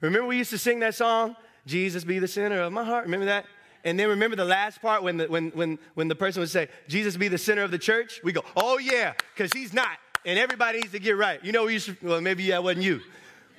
Remember, 0.00 0.26
we 0.26 0.38
used 0.38 0.50
to 0.50 0.58
sing 0.58 0.80
that 0.80 0.94
song, 0.94 1.36
Jesus 1.66 2.04
be 2.04 2.18
the 2.18 2.28
center 2.28 2.62
of 2.62 2.72
my 2.72 2.84
heart? 2.84 3.04
Remember 3.04 3.26
that? 3.26 3.46
And 3.84 3.98
then 3.98 4.08
remember 4.08 4.34
the 4.34 4.44
last 4.44 4.82
part 4.82 5.02
when 5.02 5.18
the, 5.18 5.26
when, 5.26 5.50
when, 5.50 5.78
when 5.94 6.08
the 6.08 6.14
person 6.14 6.40
would 6.40 6.50
say, 6.50 6.68
Jesus 6.88 7.16
be 7.16 7.28
the 7.28 7.38
center 7.38 7.62
of 7.62 7.70
the 7.70 7.78
church? 7.78 8.20
We 8.24 8.32
go, 8.32 8.42
oh 8.56 8.78
yeah, 8.78 9.14
because 9.34 9.52
he's 9.52 9.72
not. 9.72 9.98
And 10.24 10.38
everybody 10.38 10.80
needs 10.80 10.92
to 10.92 10.98
get 10.98 11.16
right. 11.16 11.42
You 11.44 11.52
know, 11.52 11.66
we 11.66 11.74
used 11.74 11.86
to, 11.86 11.96
well, 12.02 12.20
maybe 12.20 12.48
that 12.50 12.64
wasn't 12.64 12.84
you. 12.84 13.00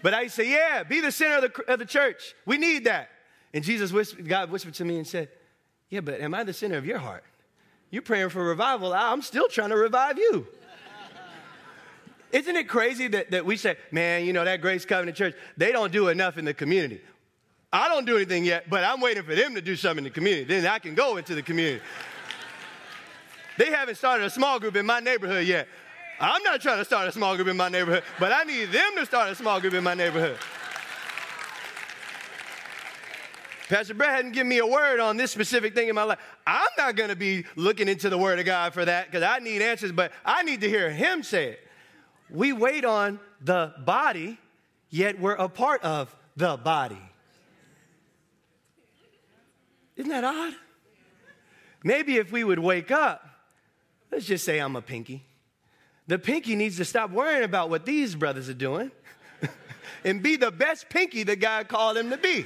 But 0.04 0.14
I 0.14 0.28
say, 0.28 0.52
yeah, 0.52 0.84
be 0.84 1.00
the 1.00 1.12
center 1.12 1.46
of 1.46 1.54
the, 1.54 1.72
of 1.72 1.80
the 1.80 1.86
church. 1.86 2.36
We 2.46 2.58
need 2.58 2.86
that. 2.86 3.10
And 3.54 3.64
Jesus, 3.64 3.92
whispered, 3.94 4.28
God 4.28 4.52
whispered 4.52 4.74
to 4.76 4.86
me 4.86 4.98
and 4.98 5.08
said, 5.08 5.30
yeah, 5.90 6.02
but 6.02 6.20
am 6.20 6.34
I 6.34 6.44
the 6.44 6.54
center 6.54 6.78
of 6.78 6.86
your 6.86 7.00
heart? 7.00 7.24
You're 7.90 8.02
praying 8.02 8.30
for 8.30 8.44
revival. 8.44 8.94
I'm 8.94 9.22
still 9.22 9.48
trying 9.48 9.70
to 9.70 9.78
revive 9.78 10.18
you. 10.18 10.48
Isn't 12.32 12.58
it 12.58 12.68
crazy 12.68 13.08
that, 13.08 13.32
that 13.32 13.46
we 13.46 13.56
say, 13.56 13.78
man, 13.92 14.26
you 14.26 14.34
know, 14.34 14.44
that 14.44 14.60
Grace 14.60 14.84
Covenant 14.84 15.16
Church, 15.16 15.34
they 15.56 15.72
don't 15.72 15.94
do 15.94 16.10
enough 16.10 16.38
in 16.38 16.44
the 16.44 16.54
community. 16.54 17.02
I 17.72 17.88
don't 17.88 18.06
do 18.06 18.18
anything 18.18 18.44
yet, 18.44 18.70
but 18.70 18.84
I'm 18.84 19.00
waiting 19.00 19.24
for 19.24 19.34
them 19.34 19.56
to 19.56 19.62
do 19.62 19.76
something 19.78 20.00
in 20.00 20.04
the 20.06 20.10
community. 20.10 20.44
Then 20.44 20.66
I 20.66 20.80
can 20.80 20.94
go 20.94 21.18
into 21.18 21.36
the 21.36 21.42
community. 21.42 21.82
they 23.58 23.72
haven't 23.72 23.96
started 23.96 24.26
a 24.26 24.30
small 24.30 24.60
group 24.60 24.76
in 24.76 24.86
my 24.86 25.00
neighborhood 25.00 25.48
yet. 25.48 25.68
I'm 26.20 26.44
not 26.44 26.62
trying 26.62 26.80
to 26.80 26.86
start 26.86 27.08
a 27.08 27.12
small 27.12 27.36
group 27.36 27.48
in 27.48 27.58
my 27.58 27.70
neighborhood, 27.70 28.04
but 28.20 28.32
I 28.34 28.44
need 28.44 28.72
them 28.72 28.96
to 28.98 29.06
start 29.06 29.30
a 29.30 29.36
small 29.36 29.62
group 29.62 29.74
in 29.74 29.84
my 29.84 29.94
neighborhood. 29.94 30.38
Pastor 33.70 33.94
Brett 33.94 34.12
hadn't 34.12 34.32
given 34.32 34.48
me 34.48 34.60
a 34.60 34.66
word 34.66 35.02
on 35.02 35.18
this 35.18 35.32
specific 35.32 35.76
thing 35.76 35.90
in 35.90 35.96
my 35.96 36.04
life. 36.04 36.20
I'm 36.46 36.70
not 36.78 36.96
going 36.96 37.10
to 37.10 37.18
be 37.18 37.46
looking 37.58 37.90
into 37.90 38.10
the 38.10 38.18
word 38.18 38.40
of 38.40 38.46
God 38.46 38.74
for 38.74 38.86
that 38.86 39.08
because 39.08 39.24
I 39.24 39.40
need 39.40 39.62
answers, 39.62 39.92
but 39.92 40.14
I 40.24 40.44
need 40.44 40.62
to 40.62 40.70
hear 40.70 40.90
him 40.90 41.22
say 41.22 41.50
it. 41.50 41.60
We 42.30 42.54
wait 42.54 42.86
on 42.86 43.20
the 43.42 43.74
body, 43.86 44.38
yet 44.90 45.20
we're 45.20 45.34
a 45.34 45.50
part 45.50 45.84
of 45.84 46.16
the 46.38 46.56
body. 46.56 47.02
Isn't 49.98 50.12
that 50.12 50.24
odd? 50.24 50.54
Maybe 51.84 52.18
if 52.18 52.32
we 52.32 52.44
would 52.44 52.60
wake 52.60 52.92
up, 52.92 53.28
let's 54.12 54.26
just 54.26 54.46
say 54.46 54.60
I'm 54.60 54.76
a 54.78 54.82
pinky. 54.82 55.26
The 56.08 56.18
pinky 56.18 56.56
needs 56.56 56.78
to 56.78 56.86
stop 56.86 57.12
worrying 57.12 57.44
about 57.44 57.70
what 57.70 57.86
these 57.86 58.16
brothers 58.16 58.48
are 58.48 58.54
doing 58.54 58.92
and 60.06 60.24
be 60.24 60.38
the 60.38 60.52
best 60.52 60.88
pinky 60.88 61.24
that 61.24 61.42
God 61.42 61.68
called 61.68 61.98
him 61.98 62.10
to 62.12 62.18
be 62.18 62.46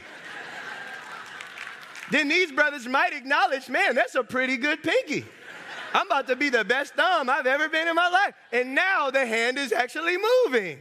then 2.12 2.28
these 2.28 2.52
brothers 2.52 2.88
might 2.88 3.14
acknowledge, 3.14 3.70
man, 3.70 3.96
that's 3.96 4.16
a 4.16 4.24
pretty 4.24 4.58
good 4.58 4.84
pinky. 4.84 5.26
I'm 5.94 6.06
about 6.06 6.28
to 6.28 6.36
be 6.36 6.50
the 6.50 6.64
best 6.64 6.94
thumb 6.94 7.30
I've 7.30 7.48
ever 7.48 7.68
been 7.68 7.88
in 7.88 7.96
my 7.96 8.10
life. 8.10 8.34
And 8.52 8.76
now 8.76 9.10
the 9.12 9.26
hand 9.26 9.58
is 9.58 9.72
actually 9.72 10.18
moving. 10.46 10.80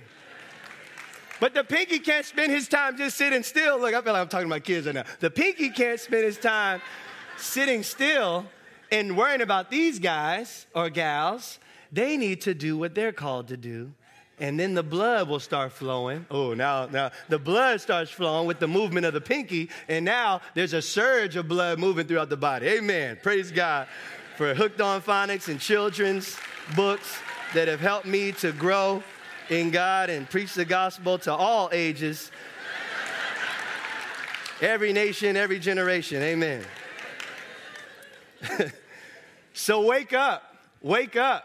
But 1.40 1.54
the 1.54 1.64
pinky 1.64 1.99
can't 1.99 2.26
spend 2.26 2.52
his 2.52 2.68
time 2.68 2.96
just 2.96 3.16
sitting 3.16 3.42
still. 3.42 3.80
Look, 3.80 3.94
I 3.94 4.02
feel 4.02 4.12
like 4.12 4.22
I'm 4.22 4.28
talking 4.28 4.46
to 4.46 4.50
my 4.50 4.60
kids 4.60 4.87
right 4.87 4.94
now. 4.94 5.04
The 5.20 5.30
pinky 5.30 5.70
can't 5.70 5.99
spend 5.99 6.25
his 6.25 6.37
time 6.37 6.82
sitting 7.38 7.82
still 7.82 8.44
and 8.92 9.16
worrying 9.16 9.40
about 9.40 9.70
these 9.70 9.99
guys 9.99 10.66
or 10.75 10.90
gals. 10.90 11.58
They 11.90 12.16
need 12.16 12.42
to 12.42 12.54
do 12.54 12.76
what 12.76 12.94
they're 12.94 13.12
called 13.12 13.49
to 13.49 13.56
do 13.56 13.92
and 14.40 14.59
then 14.59 14.75
the 14.75 14.82
blood 14.82 15.28
will 15.28 15.38
start 15.38 15.70
flowing. 15.70 16.26
Oh, 16.30 16.54
now, 16.54 16.87
now 16.87 17.11
the 17.28 17.38
blood 17.38 17.80
starts 17.80 18.11
flowing 18.11 18.47
with 18.47 18.59
the 18.59 18.66
movement 18.66 19.04
of 19.04 19.12
the 19.12 19.20
pinky, 19.20 19.68
and 19.87 20.04
now 20.04 20.40
there's 20.54 20.73
a 20.73 20.82
surge 20.82 21.37
of 21.37 21.47
blood 21.47 21.78
moving 21.78 22.06
throughout 22.06 22.30
the 22.30 22.38
body. 22.38 22.66
Amen. 22.66 23.18
Praise 23.23 23.52
God 23.52 23.87
for 24.37 24.54
Hooked 24.54 24.80
on 24.80 25.02
Phonics 25.02 25.49
and 25.49 25.61
children's 25.61 26.38
books 26.75 27.18
that 27.52 27.68
have 27.68 27.80
helped 27.80 28.06
me 28.06 28.32
to 28.32 28.52
grow 28.52 29.02
in 29.50 29.70
God 29.70 30.09
and 30.09 30.28
preach 30.28 30.54
the 30.54 30.64
gospel 30.64 31.18
to 31.18 31.35
all 31.35 31.68
ages, 31.73 32.30
every 34.62 34.94
nation, 34.94 35.37
every 35.37 35.59
generation. 35.59 36.23
Amen. 36.23 36.64
so 39.52 39.82
wake 39.82 40.14
up, 40.14 40.56
wake 40.80 41.16
up. 41.16 41.44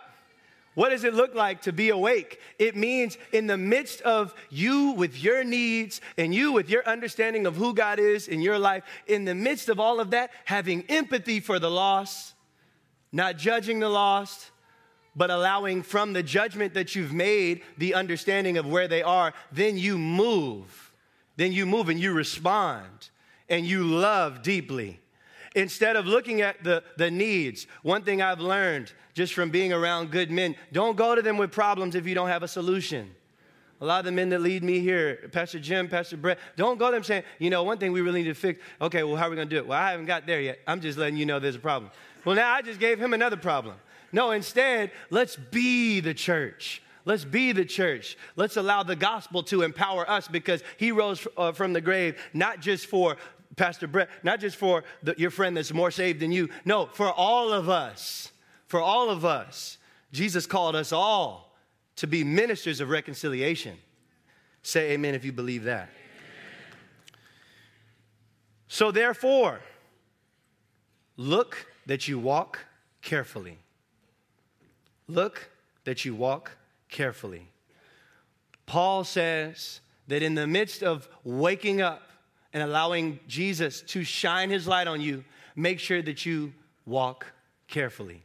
What 0.76 0.90
does 0.90 1.06
it 1.06 1.14
look 1.14 1.34
like 1.34 1.62
to 1.64 1.74
be 1.74 1.90
awake? 1.90 2.40
It 2.60 2.76
means 2.76 3.18
in 3.32 3.48
the 3.48 3.58
midst 3.58 4.02
of 4.02 4.36
you 4.50 4.92
with 4.92 5.22
your 5.22 5.44
needs 5.44 6.02
and 6.18 6.36
you 6.36 6.52
with 6.52 6.70
your 6.70 6.88
understanding 6.88 7.48
of 7.48 7.56
who 7.56 7.74
God 7.74 7.98
is 7.98 8.28
in 8.28 8.42
your 8.42 8.60
life, 8.60 8.84
in 9.08 9.26
the 9.26 9.36
midst 9.36 9.70
of 9.70 9.80
all 9.80 10.00
of 10.02 10.12
that, 10.12 10.32
having 10.44 10.84
empathy 10.90 11.40
for 11.40 11.60
the 11.60 11.72
lost, 11.72 12.36
not 13.14 13.38
judging 13.38 13.80
the 13.80 13.90
lost, 13.90 14.52
but 15.16 15.30
allowing 15.30 15.82
from 15.82 16.12
the 16.12 16.22
judgment 16.22 16.74
that 16.74 16.94
you've 16.94 17.14
made 17.14 17.62
the 17.78 17.94
understanding 17.94 18.58
of 18.58 18.68
where 18.68 18.90
they 18.90 19.02
are, 19.02 19.34
then 19.54 19.78
you 19.78 19.98
move. 19.98 20.92
Then 21.38 21.54
you 21.54 21.66
move 21.66 21.88
and 21.88 22.00
you 22.00 22.12
respond 22.12 23.10
and 23.48 23.66
you 23.66 23.84
love 23.84 24.42
deeply. 24.42 25.00
Instead 25.56 25.96
of 25.96 26.06
looking 26.06 26.42
at 26.42 26.64
the, 26.64 26.84
the 26.98 27.10
needs, 27.10 27.66
one 27.82 28.04
thing 28.04 28.22
I've 28.22 28.40
learned 28.40 28.94
just 29.16 29.34
from 29.34 29.50
being 29.50 29.74
around 29.74 30.12
good 30.12 30.30
men. 30.30 30.56
Don't 30.72 30.96
go 30.96 31.16
to 31.16 31.22
them 31.22 31.38
with 31.38 31.52
problems 31.52 31.96
if 31.96 32.06
you 32.06 32.14
don't 32.14 32.28
have 32.28 32.44
a 32.44 32.48
solution. 32.48 33.16
A 33.82 33.86
lot 33.86 34.00
of 34.00 34.06
the 34.06 34.12
men 34.12 34.30
that 34.30 34.42
lead 34.42 34.64
me 34.64 34.80
here, 34.80 35.30
Pastor 35.32 35.60
Jim, 35.60 35.88
Pastor 35.88 36.18
Brett, 36.18 36.38
don't 36.56 36.78
go 36.78 36.88
to 36.88 36.96
them 36.96 37.04
saying, 37.04 37.24
you 37.40 37.50
know, 37.50 37.64
one 37.64 37.78
thing 37.78 37.92
we 37.92 38.02
really 38.02 38.24
need 38.24 38.30
to 38.30 38.36
fix. 38.36 38.60
Okay, 38.82 39.04
well, 39.04 39.16
how 39.16 39.28
are 39.28 39.30
we 39.30 39.36
going 39.36 39.50
to 39.50 39.56
do 39.56 39.58
it? 39.60 39.68
Well, 39.68 39.80
I 39.80 39.92
haven't 39.92 40.06
got 40.06 40.26
there 40.26 40.42
yet. 40.42 40.60
I'm 40.68 40.82
just 40.82 40.98
letting 40.98 41.18
you 41.18 41.26
know 41.26 41.40
there's 41.40 41.56
a 41.56 41.60
problem. 41.60 41.92
Well, 42.24 42.36
now 42.36 42.54
I 42.54 42.62
just 42.62 42.80
gave 42.80 43.00
him 43.00 43.14
another 43.14 43.38
problem. 43.38 43.76
No, 44.12 44.32
instead, 44.32 44.92
let's 45.10 45.36
be 45.36 46.00
the 46.00 46.14
church. 46.14 46.82
Let's 47.06 47.26
be 47.26 47.52
the 47.52 47.66
church. 47.66 48.18
Let's 48.36 48.58
allow 48.58 48.82
the 48.82 48.96
gospel 48.96 49.44
to 49.44 49.62
empower 49.62 50.10
us 50.10 50.28
because 50.28 50.64
he 50.78 50.92
rose 50.92 51.28
uh, 51.38 51.52
from 51.52 51.74
the 51.74 51.82
grave, 51.82 52.18
not 52.34 52.62
just 52.62 52.88
for 52.88 53.18
Pastor 53.56 53.88
Brett, 53.88 54.10
not 54.24 54.40
just 54.40 54.58
for 54.58 54.84
the, 55.04 55.16
your 55.18 55.32
friend 55.32 55.56
that's 55.56 55.74
more 55.74 55.92
saved 55.92 56.20
than 56.20 56.32
you. 56.32 56.50
No, 56.66 56.88
for 56.88 57.12
all 57.12 57.54
of 57.54 57.70
us 57.70 58.32
for 58.68 58.80
all 58.80 59.10
of 59.10 59.26
us. 59.26 59.78
Jesus 60.12 60.46
called 60.46 60.76
us 60.76 60.92
all 60.92 61.56
to 61.98 62.08
be 62.08 62.24
ministers 62.24 62.82
of 62.82 62.90
reconciliation. 62.90 63.78
Say 64.64 64.92
amen 64.92 65.16
if 65.16 65.24
you 65.24 65.32
believe 65.32 65.64
that. 65.64 65.90
So, 68.68 68.92
therefore, 68.92 69.62
look 71.16 71.68
that 71.86 72.08
you 72.08 72.18
walk 72.18 72.60
carefully. 73.02 73.60
Look 75.08 75.50
that 75.84 76.04
you 76.04 76.16
walk 76.16 76.52
carefully. 76.90 77.50
Paul 78.66 79.04
says 79.04 79.82
that 80.08 80.24
in 80.24 80.34
the 80.36 80.48
midst 80.48 80.82
of 80.82 81.08
waking 81.24 81.82
up 81.82 82.10
and 82.56 82.64
allowing 82.64 83.20
Jesus 83.28 83.82
to 83.82 84.06
shine 84.06 84.50
his 84.50 84.66
light 84.66 84.88
on 84.88 85.02
you, 85.02 85.26
make 85.58 85.78
sure 85.78 86.02
that 86.02 86.26
you 86.26 86.54
walk 86.86 87.28
carefully. 87.68 88.24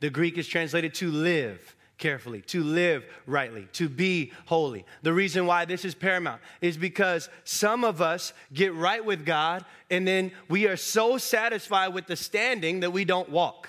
The 0.00 0.08
Greek 0.08 0.38
is 0.38 0.48
translated 0.48 0.94
to 0.94 1.10
live 1.10 1.76
carefully, 1.98 2.40
to 2.42 2.64
live 2.64 3.04
rightly, 3.26 3.68
to 3.74 3.90
be 3.90 4.32
holy. 4.46 4.86
The 5.02 5.12
reason 5.12 5.44
why 5.44 5.66
this 5.66 5.84
is 5.84 5.94
paramount 5.94 6.40
is 6.62 6.78
because 6.78 7.28
some 7.44 7.84
of 7.84 8.00
us 8.00 8.32
get 8.54 8.72
right 8.72 9.04
with 9.04 9.26
God 9.26 9.66
and 9.90 10.08
then 10.08 10.32
we 10.48 10.66
are 10.66 10.78
so 10.78 11.18
satisfied 11.18 11.88
with 11.88 12.06
the 12.06 12.16
standing 12.16 12.80
that 12.80 12.92
we 12.92 13.04
don't 13.04 13.28
walk. 13.28 13.68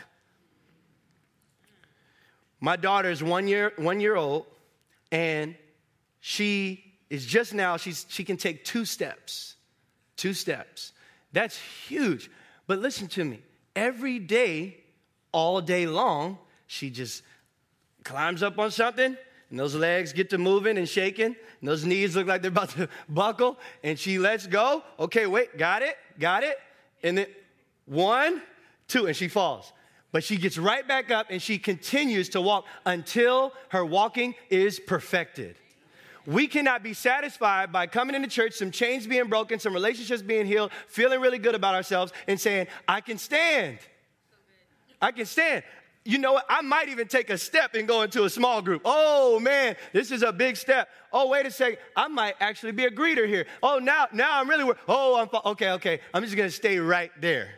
My 2.62 2.78
daughter 2.78 3.10
is 3.10 3.22
one 3.22 3.50
year, 3.50 3.74
one 3.76 4.00
year 4.00 4.16
old 4.16 4.46
and 5.12 5.56
she 6.22 6.86
is 7.10 7.26
just 7.26 7.54
now, 7.54 7.76
she's, 7.76 8.06
she 8.08 8.24
can 8.24 8.38
take 8.38 8.64
two 8.64 8.86
steps. 8.86 9.56
Two 10.20 10.34
steps. 10.34 10.92
That's 11.32 11.58
huge. 11.88 12.30
But 12.68 12.80
listen 12.80 13.08
to 13.08 13.24
me. 13.24 13.40
Every 13.74 14.20
day 14.20 14.76
all 15.32 15.62
day 15.62 15.88
long, 15.88 16.38
she 16.68 16.90
just 16.90 17.24
climbs 18.04 18.44
up 18.44 18.60
on 18.60 18.70
something, 18.70 19.16
and 19.50 19.60
those 19.60 19.76
legs 19.76 20.12
get 20.12 20.30
to 20.32 20.38
moving 20.38 20.78
and 20.78 20.90
shaking, 20.90 21.38
and 21.62 21.70
those 21.70 21.86
knees 21.86 22.18
look 22.18 22.28
like 22.28 22.42
they're 22.42 22.52
about 22.52 22.72
to 22.72 22.90
buckle, 23.10 23.58
and 23.82 23.98
she 23.98 24.20
lets 24.20 24.46
go. 24.46 24.84
Okay, 25.00 25.26
wait, 25.26 25.58
got 25.58 25.84
it, 25.84 25.96
got 26.20 26.44
it. 26.44 26.58
And 27.02 27.20
then 27.20 27.28
one, 27.86 28.42
two, 28.90 29.06
and 29.06 29.16
she 29.16 29.30
falls. 29.30 29.72
But 30.12 30.26
she 30.26 30.36
gets 30.36 30.58
right 30.58 30.86
back 30.86 31.12
up 31.12 31.28
and 31.30 31.42
she 31.42 31.58
continues 31.58 32.28
to 32.30 32.42
walk 32.42 32.66
until 32.86 33.54
her 33.70 33.86
walking 33.86 34.36
is 34.50 34.82
perfected. 34.82 35.56
We 36.30 36.48
cannot 36.48 36.84
be 36.84 36.94
satisfied 36.94 37.72
by 37.72 37.88
coming 37.88 38.16
into 38.16 38.28
church, 38.28 38.54
some 38.54 38.70
chains 38.70 39.08
being 39.08 39.28
broken, 39.28 39.60
some 39.60 39.74
relationships 39.74 40.22
being 40.22 40.46
healed, 40.46 40.72
feeling 40.88 41.20
really 41.20 41.40
good 41.40 41.56
about 41.56 41.74
ourselves, 41.74 42.14
and 42.28 42.40
saying, 42.40 42.68
I 42.88 43.02
can 43.02 43.18
stand. 43.18 43.80
I 45.02 45.12
can 45.12 45.26
stand 45.26 45.64
you 46.06 46.18
know 46.18 46.34
what? 46.34 46.46
I 46.50 46.62
might 46.62 46.90
even 46.90 47.08
take 47.08 47.30
a 47.30 47.38
step 47.38 47.76
and 47.76 47.88
go 47.88 48.02
into 48.02 48.24
a 48.24 48.30
small 48.30 48.62
group. 48.62 48.82
Oh 48.86 49.40
man, 49.40 49.76
this 49.94 50.12
is 50.12 50.24
a 50.24 50.32
big 50.32 50.58
step. 50.58 50.90
Oh, 51.12 51.28
wait 51.30 51.46
a 51.46 51.52
second. 51.52 51.78
I 51.96 52.08
might 52.08 52.36
actually 52.40 52.72
be 52.72 52.86
a 52.86 52.92
greeter 52.92 53.28
here. 53.28 53.46
Oh, 53.62 53.80
now, 53.80 54.08
now 54.12 54.40
I'm 54.40 54.50
really, 54.50 54.74
oh, 54.88 55.20
I'm, 55.20 55.30
okay, 55.52 55.72
okay. 55.72 56.00
I'm 56.14 56.24
just 56.24 56.36
gonna 56.36 56.50
stay 56.50 56.80
right 56.80 57.12
there. 57.20 57.50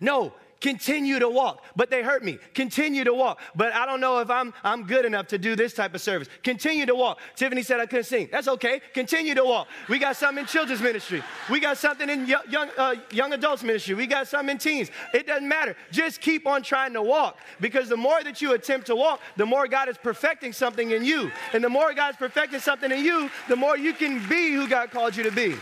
No, 0.00 0.32
Continue 0.64 1.18
to 1.18 1.28
walk. 1.28 1.62
But 1.76 1.90
they 1.90 2.02
hurt 2.02 2.24
me. 2.24 2.38
Continue 2.54 3.04
to 3.04 3.12
walk. 3.12 3.38
But 3.54 3.74
I 3.74 3.84
don't 3.84 4.00
know 4.00 4.20
if 4.20 4.30
I'm, 4.30 4.54
I'm 4.64 4.84
good 4.86 5.04
enough 5.04 5.26
to 5.26 5.36
do 5.36 5.54
this 5.56 5.74
type 5.74 5.94
of 5.94 6.00
service. 6.00 6.26
Continue 6.42 6.86
to 6.86 6.94
walk. 6.94 7.18
Tiffany 7.36 7.62
said 7.62 7.80
I 7.80 7.84
couldn't 7.84 8.06
sing. 8.06 8.30
That's 8.32 8.48
okay. 8.48 8.80
Continue 8.94 9.34
to 9.34 9.44
walk. 9.44 9.68
We 9.90 9.98
got 9.98 10.16
something 10.16 10.40
in 10.40 10.46
children's 10.46 10.80
ministry. 10.80 11.22
We 11.50 11.60
got 11.60 11.76
something 11.76 12.08
in 12.08 12.24
young, 12.24 12.44
young, 12.48 12.70
uh, 12.78 12.94
young 13.10 13.34
adults 13.34 13.62
ministry. 13.62 13.94
We 13.94 14.06
got 14.06 14.26
something 14.26 14.52
in 14.52 14.56
teens. 14.56 14.90
It 15.12 15.26
doesn't 15.26 15.46
matter. 15.46 15.76
Just 15.90 16.22
keep 16.22 16.46
on 16.46 16.62
trying 16.62 16.94
to 16.94 17.02
walk 17.02 17.36
because 17.60 17.90
the 17.90 17.98
more 17.98 18.22
that 18.22 18.40
you 18.40 18.54
attempt 18.54 18.86
to 18.86 18.96
walk, 18.96 19.20
the 19.36 19.44
more 19.44 19.68
God 19.68 19.90
is 19.90 19.98
perfecting 19.98 20.54
something 20.54 20.92
in 20.92 21.04
you. 21.04 21.30
And 21.52 21.62
the 21.62 21.68
more 21.68 21.92
God 21.92 22.12
is 22.12 22.16
perfecting 22.16 22.60
something 22.60 22.90
in 22.90 23.04
you, 23.04 23.30
the 23.48 23.56
more 23.56 23.76
you 23.76 23.92
can 23.92 24.26
be 24.30 24.52
who 24.52 24.66
God 24.66 24.90
called 24.90 25.14
you 25.14 25.24
to 25.24 25.30
be. 25.30 25.56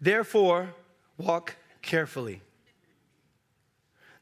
Therefore, 0.00 0.74
walk 1.16 1.56
carefully. 1.82 2.42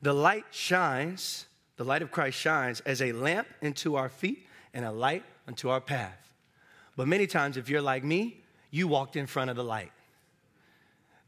The 0.03 0.13
light 0.13 0.45
shines, 0.51 1.47
the 1.77 1.85
light 1.85 2.03
of 2.03 2.11
Christ 2.11 2.39
shines 2.39 2.81
as 2.81 3.03
a 3.03 3.13
lamp 3.13 3.49
into 3.61 3.97
our 3.97 4.09
feet 4.09 4.47
and 4.73 4.85
a 4.85 4.93
light 4.93 5.25
unto 5.49 5.69
our 5.69 5.81
path. 5.81 6.35
But 6.97 7.09
many 7.09 7.27
times, 7.27 7.57
if 7.57 7.69
you're 7.69 7.83
like 7.83 8.05
me, 8.05 8.43
you 8.71 8.89
walked 8.89 9.17
in 9.17 9.27
front 9.27 9.51
of 9.51 9.57
the 9.57 9.65
light. 9.65 9.93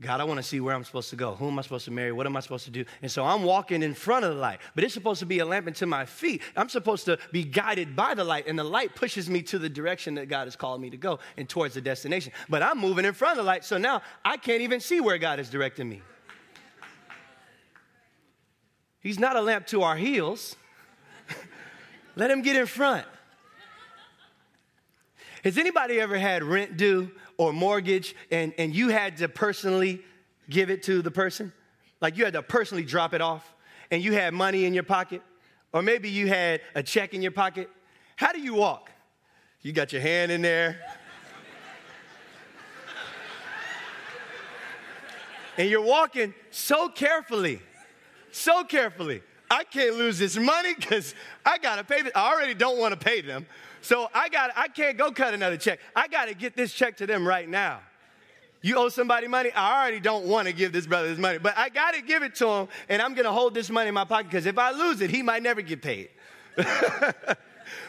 God, 0.01 0.21
I 0.21 0.25
want 0.25 0.39
to 0.39 0.45
see 0.45 0.61
where 0.61 0.77
I'm 0.77 0.85
supposed 0.85 1.11
to 1.11 1.17
go. 1.17 1.35
Who 1.35 1.49
am 1.49 1.59
I 1.59 1.63
supposed 1.63 1.85
to 1.87 1.91
marry? 1.91 2.13
What 2.13 2.25
am 2.25 2.37
I 2.37 2.41
supposed 2.41 2.65
to 2.67 2.71
do? 2.71 2.85
And 3.03 3.11
so 3.11 3.25
I'm 3.25 3.43
walking 3.43 3.83
in 3.83 3.95
front 3.95 4.25
of 4.25 4.33
the 4.33 4.41
light, 4.41 4.61
but 4.77 4.85
it's 4.85 4.95
supposed 4.95 5.19
to 5.21 5.27
be 5.27 5.41
a 5.41 5.45
lamp 5.45 5.67
into 5.67 5.87
my 5.87 6.05
feet. 6.05 6.41
I'm 6.57 6.69
supposed 6.69 7.05
to 7.07 7.19
be 7.33 7.43
guided 7.43 7.97
by 7.97 8.15
the 8.15 8.23
light, 8.23 8.47
and 8.47 8.57
the 8.57 8.65
light 8.65 8.95
pushes 8.95 9.29
me 9.29 9.43
to 9.43 9.59
the 9.59 9.69
direction 9.69 10.15
that 10.15 10.29
God 10.29 10.45
has 10.45 10.55
called 10.55 10.81
me 10.81 10.89
to 10.91 10.97
go 10.97 11.19
and 11.37 11.49
towards 11.49 11.75
the 11.75 11.81
destination. 11.81 12.33
But 12.49 12.63
I'm 12.63 12.79
moving 12.79 13.05
in 13.05 13.13
front 13.13 13.39
of 13.39 13.45
the 13.45 13.49
light, 13.49 13.65
so 13.65 13.77
now 13.77 14.03
I 14.25 14.37
can't 14.37 14.63
even 14.63 14.79
see 14.79 15.01
where 15.01 15.19
God 15.19 15.41
is 15.41 15.51
directing 15.51 15.89
me. 15.89 16.03
He's 19.01 19.19
not 19.19 19.35
a 19.35 19.41
lamp 19.41 19.67
to 19.69 19.83
our 19.83 19.97
heels. 19.97 20.55
Let 22.15 22.31
him 22.31 22.43
get 22.43 22.55
in 22.55 22.67
front. 22.67 23.07
Has 25.43 25.59
anybody 25.59 26.01
ever 26.01 26.19
had 26.19 26.45
rent 26.45 26.77
due 26.77 27.11
or 27.39 27.53
mortgage 27.53 28.15
and, 28.31 28.53
and 28.59 28.75
you 28.75 28.91
had 28.91 29.17
to 29.17 29.29
personally 29.29 30.03
give 30.51 30.69
it 30.69 30.83
to 30.83 31.01
the 31.01 31.11
person? 31.11 31.53
Like 32.01 32.19
you 32.19 32.25
had 32.25 32.35
to 32.35 32.43
personally 32.43 32.85
drop 32.85 33.15
it 33.15 33.23
off 33.23 33.55
and 33.91 34.03
you 34.03 34.13
had 34.13 34.35
money 34.35 34.67
in 34.67 34.75
your 34.75 34.83
pocket? 34.83 35.23
Or 35.73 35.83
maybe 35.83 36.11
you 36.11 36.29
had 36.29 36.61
a 36.75 36.83
check 36.83 37.15
in 37.15 37.23
your 37.23 37.33
pocket? 37.33 37.71
How 38.17 38.33
do 38.33 38.41
you 38.41 38.55
walk? 38.55 38.91
You 39.63 39.73
got 39.73 39.93
your 39.93 40.03
hand 40.03 40.31
in 40.31 40.43
there. 40.43 40.79
and 45.57 45.69
you're 45.69 45.83
walking 45.83 46.33
so 46.51 46.89
carefully, 46.89 47.61
so 48.31 48.65
carefully. 48.65 49.23
I 49.51 49.65
can't 49.65 49.97
lose 49.97 50.19
this 50.19 50.37
money 50.37 50.75
because 50.75 51.15
I 51.45 51.59
gotta 51.59 51.85
pay. 51.85 52.03
This. 52.03 52.13
I 52.15 52.33
already 52.33 52.55
don't 52.55 52.79
want 52.79 52.99
to 52.99 52.99
pay 52.99 53.21
them, 53.21 53.47
so 53.81 54.09
I 54.15 54.29
got 54.29 54.51
I 54.57 54.69
can't 54.69 54.97
go 54.97 55.11
cut 55.11 55.35
another 55.35 55.57
check. 55.57 55.81
I 55.95 56.09
got 56.09 56.27
to 56.27 56.35
get 56.35 56.57
this 56.57 56.73
check 56.73 56.97
to 56.99 57.07
them 57.07 57.27
right 57.27 57.49
now. 57.49 57.81
You 58.61 58.77
owe 58.77 58.89
somebody 58.89 59.29
money? 59.29 59.53
I 59.53 59.81
already 59.81 60.01
don't 60.01 60.27
want 60.27 60.49
to 60.49 60.53
give 60.53 60.73
this 60.73 60.87
brother 60.87 61.09
his 61.09 61.19
money, 61.19 61.39
but 61.39 61.57
I 61.57 61.69
got 61.69 61.95
to 61.95 62.03
give 62.03 62.23
it 62.23 62.35
to 62.37 62.49
him 62.49 62.69
and 62.89 63.01
I'm 63.01 63.15
going 63.15 63.25
to 63.25 63.33
hold 63.33 63.55
this 63.55 63.71
money 63.71 63.89
in 63.89 63.95
my 63.95 64.05
pocket 64.05 64.27
because 64.31 64.47
if 64.47 64.59
I 64.59 64.73
lose 64.73 65.01
it, 65.01 65.11
he 65.11 65.23
might 65.23 65.43
never 65.43 65.63
get 65.63 65.81
paid. 65.81 66.09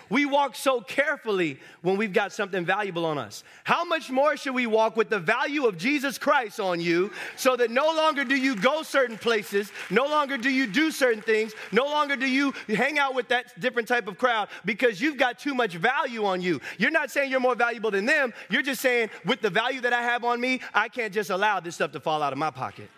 We 0.10 0.26
walk 0.26 0.56
so 0.56 0.82
carefully 0.82 1.60
when 1.82 1.98
we've 1.98 2.14
got 2.14 2.34
something 2.34 2.66
valuable 2.66 3.06
on 3.06 3.18
us. 3.18 3.44
How 3.64 3.84
much 3.84 4.10
more 4.10 4.38
should 4.38 4.56
we 4.56 4.68
walk 4.68 4.96
with 4.96 5.10
the 5.10 5.20
value 5.20 5.66
of 5.66 5.78
Jesus 5.78 6.18
Christ 6.18 6.60
on 6.60 6.80
you 6.80 7.12
so 7.36 7.56
that 7.56 7.72
no 7.72 7.86
longer 7.86 8.24
do 8.24 8.36
you 8.36 8.56
go 8.56 8.84
certain 8.84 9.18
places, 9.18 9.72
no 9.90 10.06
longer 10.06 10.38
do 10.38 10.50
you 10.50 10.68
do 10.68 10.92
certain 10.92 11.22
things, 11.22 11.54
no 11.72 11.86
longer 11.86 12.16
do 12.16 12.28
you 12.28 12.54
hang 12.68 13.00
out 13.00 13.16
with 13.16 13.28
that 13.30 13.60
different 13.60 13.88
type 13.88 14.08
of 14.08 14.18
crowd 14.18 14.50
because 14.66 15.00
you've 15.02 15.18
got 15.18 15.40
too 15.40 15.54
much 15.54 15.76
value 15.76 16.26
on 16.26 16.42
you. 16.42 16.60
You're 16.78 16.92
not 16.92 17.12
saying 17.12 17.32
you're 17.32 17.40
more 17.40 17.56
valuable 17.56 17.92
than 17.92 18.06
them, 18.06 18.34
you're 18.50 18.62
just 18.62 18.82
saying, 18.82 19.10
with 19.26 19.42
the 19.42 19.50
value 19.50 19.82
that 19.82 19.94
I 19.94 20.02
have 20.02 20.24
on 20.24 20.40
me, 20.40 20.62
I 20.74 20.90
can't 20.90 21.14
just 21.14 21.30
allow 21.30 21.60
this 21.60 21.76
stuff 21.76 21.92
to 21.94 22.00
fall 22.00 22.24
out 22.24 22.34
of 22.34 22.40
my 22.40 22.52
pocket. 22.52 22.90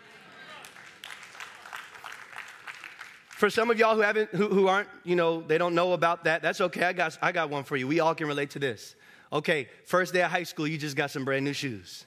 For 3.42 3.50
some 3.50 3.72
of 3.72 3.80
y'all 3.80 3.96
who 3.96 4.02
haven't, 4.02 4.30
who, 4.30 4.50
who 4.50 4.68
aren't, 4.68 4.88
you 5.04 5.16
know, 5.16 5.42
they 5.42 5.58
don't 5.58 5.74
know 5.74 5.94
about 5.94 6.26
that, 6.26 6.44
that's 6.44 6.62
okay. 6.62 6.84
I 6.84 6.94
got, 6.94 7.18
I 7.24 7.32
got 7.32 7.50
one 7.50 7.64
for 7.64 7.76
you. 7.76 7.88
We 7.88 8.00
all 8.00 8.14
can 8.14 8.28
relate 8.28 8.52
to 8.52 8.60
this. 8.60 8.96
Okay, 9.34 9.68
first 9.84 10.14
day 10.14 10.22
of 10.22 10.30
high 10.30 10.44
school, 10.44 10.68
you 10.68 10.78
just 10.78 10.96
got 10.96 11.10
some 11.10 11.26
brand 11.26 11.44
new 11.44 11.54
shoes. 11.54 12.06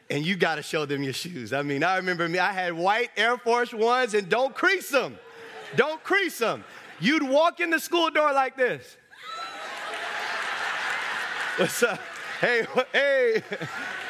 and 0.10 0.24
you 0.24 0.36
got 0.36 0.54
to 0.54 0.62
show 0.62 0.86
them 0.86 1.02
your 1.02 1.12
shoes. 1.12 1.52
I 1.52 1.60
mean, 1.60 1.84
I 1.84 1.98
remember 1.98 2.26
me, 2.26 2.38
I 2.38 2.50
had 2.50 2.72
white 2.72 3.10
Air 3.14 3.36
Force 3.36 3.74
Ones 3.74 4.14
and 4.14 4.26
don't 4.26 4.54
crease 4.54 4.88
them. 4.88 5.18
Don't 5.76 6.02
crease 6.02 6.38
them. 6.38 6.64
You'd 7.00 7.28
walk 7.28 7.60
in 7.60 7.68
the 7.68 7.78
school 7.78 8.08
door 8.08 8.32
like 8.32 8.56
this. 8.56 8.96
What's 11.58 11.82
up? 11.82 12.00
Hey, 12.40 12.66
hey 12.90 13.42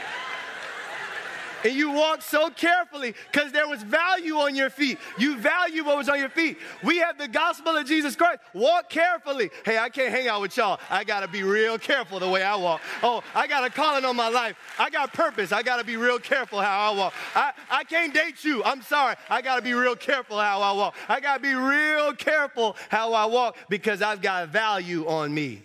and 1.64 1.72
you 1.72 1.90
walked 1.90 2.22
so 2.22 2.50
carefully 2.50 3.14
because 3.30 3.52
there 3.52 3.68
was 3.68 3.82
value 3.82 4.36
on 4.36 4.54
your 4.54 4.70
feet. 4.70 4.98
You 5.18 5.36
value 5.36 5.84
what 5.84 5.96
was 5.96 6.08
on 6.08 6.18
your 6.18 6.28
feet. 6.28 6.58
We 6.82 6.98
have 6.98 7.18
the 7.18 7.28
gospel 7.28 7.76
of 7.76 7.86
Jesus 7.86 8.16
Christ. 8.16 8.40
Walk 8.54 8.90
carefully. 8.90 9.50
Hey, 9.64 9.78
I 9.78 9.88
can't 9.88 10.10
hang 10.10 10.28
out 10.28 10.40
with 10.40 10.56
y'all. 10.56 10.78
I 10.90 11.04
got 11.04 11.20
to 11.20 11.28
be 11.28 11.42
real 11.42 11.78
careful 11.78 12.20
the 12.20 12.28
way 12.28 12.42
I 12.42 12.56
walk. 12.56 12.80
Oh, 13.02 13.22
I 13.34 13.46
got 13.46 13.64
a 13.64 13.70
calling 13.70 14.04
on 14.04 14.16
my 14.16 14.28
life. 14.28 14.56
I 14.78 14.90
got 14.90 15.12
purpose. 15.12 15.52
I 15.52 15.62
got 15.62 15.78
to 15.78 15.84
be 15.84 15.96
real 15.96 16.18
careful 16.18 16.60
how 16.60 16.92
I 16.92 16.96
walk. 16.96 17.14
I, 17.34 17.52
I 17.70 17.84
can't 17.84 18.14
date 18.14 18.44
you. 18.44 18.62
I'm 18.64 18.82
sorry. 18.82 19.16
I 19.28 19.42
got 19.42 19.56
to 19.56 19.62
be 19.62 19.74
real 19.74 19.96
careful 19.96 20.38
how 20.38 20.60
I 20.60 20.72
walk. 20.72 20.94
I 21.08 21.20
got 21.20 21.36
to 21.36 21.42
be 21.42 21.54
real 21.54 22.12
careful 22.14 22.76
how 22.88 23.12
I 23.12 23.26
walk 23.26 23.56
because 23.68 24.02
I've 24.02 24.22
got 24.22 24.48
value 24.48 25.06
on 25.06 25.32
me. 25.32 25.62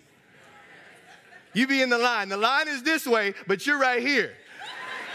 You 1.52 1.68
be 1.68 1.82
in 1.82 1.88
the 1.88 1.98
line. 1.98 2.28
The 2.28 2.36
line 2.36 2.66
is 2.66 2.82
this 2.82 3.06
way, 3.06 3.34
but 3.46 3.64
you're 3.64 3.78
right 3.78 4.02
here 4.02 4.32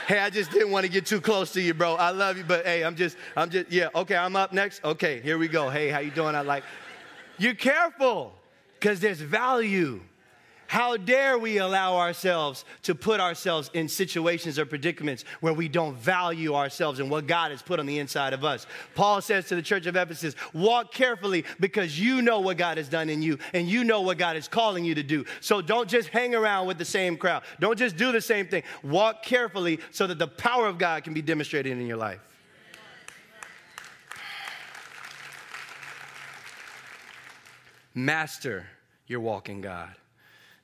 hey, 0.10 0.18
I 0.18 0.32
just 0.32 0.50
didn't 0.50 0.72
want 0.72 0.88
to 0.88 0.92
get 0.92 1.06
too 1.06 1.22
close 1.22 1.52
to 1.52 1.62
you, 1.62 1.76
bro. 1.76 1.94
I 1.94 2.10
love 2.10 2.36
you, 2.36 2.44
but 2.44 2.66
hey, 2.66 2.84
I'm 2.84 2.96
just, 2.96 3.16
I'm 3.38 3.52
just, 3.52 3.72
yeah, 3.72 3.90
okay, 3.94 4.16
I'm 4.16 4.36
up 4.36 4.52
next. 4.52 4.84
Okay, 4.84 5.22
here 5.22 5.38
we 5.38 5.48
go. 5.48 5.70
Hey, 5.70 5.90
how 5.90 6.00
you 6.00 6.10
doing? 6.10 6.34
I 6.34 6.42
like, 6.42 6.64
you're 7.38 7.54
careful 7.54 8.34
because 8.80 9.00
there's 9.00 9.22
value. 9.22 10.02
How 10.70 10.98
dare 10.98 11.40
we 11.40 11.58
allow 11.58 11.98
ourselves 11.98 12.64
to 12.84 12.94
put 12.94 13.20
ourselves 13.20 13.72
in 13.74 13.90
situations 13.90 14.60
or 14.60 14.68
predicaments 14.68 15.26
where 15.40 15.52
we 15.52 15.68
don't 15.68 15.96
value 15.96 16.54
ourselves 16.54 17.00
and 17.00 17.10
what 17.10 17.26
God 17.26 17.50
has 17.50 17.64
put 17.64 17.80
on 17.80 17.88
the 17.88 17.98
inside 17.98 18.34
of 18.34 18.46
us? 18.46 18.68
Paul 18.94 19.20
says 19.20 19.48
to 19.48 19.56
the 19.56 19.64
church 19.64 19.88
of 19.88 19.96
Ephesus, 19.96 20.36
walk 20.54 20.92
carefully 20.92 21.44
because 21.60 22.00
you 22.00 22.22
know 22.22 22.42
what 22.42 22.58
God 22.58 22.78
has 22.78 22.88
done 22.88 23.10
in 23.10 23.24
you 23.24 23.40
and 23.52 23.68
you 23.68 23.84
know 23.84 24.02
what 24.02 24.20
God 24.20 24.36
is 24.38 24.48
calling 24.48 24.86
you 24.86 24.94
to 24.94 25.02
do. 25.02 25.26
So 25.42 25.60
don't 25.60 25.90
just 25.90 26.10
hang 26.10 26.36
around 26.36 26.68
with 26.68 26.78
the 26.78 26.86
same 26.86 27.18
crowd. 27.18 27.42
Don't 27.60 27.80
just 27.80 27.98
do 27.98 28.12
the 28.12 28.22
same 28.22 28.46
thing. 28.46 28.62
Walk 28.84 29.24
carefully 29.24 29.80
so 29.90 30.06
that 30.06 30.20
the 30.20 30.28
power 30.28 30.68
of 30.68 30.78
God 30.78 31.04
can 31.04 31.16
be 31.16 31.24
demonstrated 31.24 31.80
in 31.80 31.88
your 31.88 31.98
life. 31.98 32.20
Master 37.96 38.68
your 39.08 39.20
walking 39.20 39.62
God. 39.62 39.96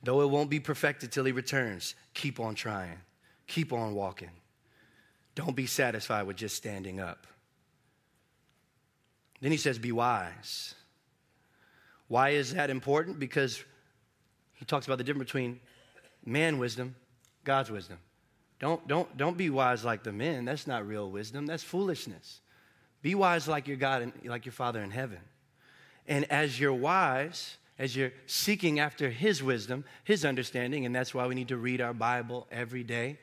Though 0.06 0.20
it 0.20 0.30
won't 0.30 0.50
be 0.50 0.60
perfected 0.60 1.10
till 1.10 1.24
he 1.24 1.32
returns, 1.32 1.96
keep 2.14 2.38
on 2.38 2.54
trying, 2.54 3.00
keep 3.48 3.72
on 3.72 3.92
walking. 3.92 4.30
Don't 5.34 5.56
be 5.56 5.66
satisfied 5.66 6.28
with 6.28 6.36
just 6.36 6.54
standing 6.54 7.00
up. 7.00 7.26
Then 9.40 9.50
he 9.50 9.58
says, 9.58 9.80
Be 9.80 9.90
wise. 9.90 10.76
Why 12.06 12.30
is 12.30 12.54
that 12.54 12.70
important? 12.70 13.18
Because 13.18 13.64
he 14.54 14.64
talks 14.64 14.86
about 14.86 14.98
the 14.98 15.04
difference 15.04 15.26
between 15.26 15.58
man 16.24 16.60
wisdom, 16.60 16.94
God's 17.42 17.72
wisdom. 17.72 17.98
Don't, 18.60 18.86
don't, 18.86 19.16
don't 19.16 19.36
be 19.36 19.50
wise 19.50 19.84
like 19.84 20.04
the 20.04 20.12
men. 20.12 20.44
That's 20.44 20.68
not 20.68 20.86
real 20.86 21.10
wisdom, 21.10 21.46
that's 21.46 21.64
foolishness. 21.64 22.42
Be 23.02 23.16
wise 23.16 23.48
like 23.48 23.66
your 23.66 23.76
God 23.76 24.02
and 24.02 24.12
like 24.24 24.46
your 24.46 24.52
Father 24.52 24.84
in 24.84 24.92
heaven. 24.92 25.18
And 26.06 26.30
as 26.30 26.60
you're 26.60 26.72
wise, 26.72 27.56
as 27.78 27.96
you're 27.96 28.12
seeking 28.26 28.80
after 28.80 29.10
His 29.10 29.42
wisdom, 29.42 29.84
His 30.04 30.24
understanding, 30.24 30.86
and 30.86 30.94
that's 30.94 31.14
why 31.14 31.26
we 31.26 31.34
need 31.34 31.48
to 31.48 31.56
read 31.56 31.80
our 31.80 31.94
Bible 31.94 32.46
every 32.50 32.82
day. 32.82 33.18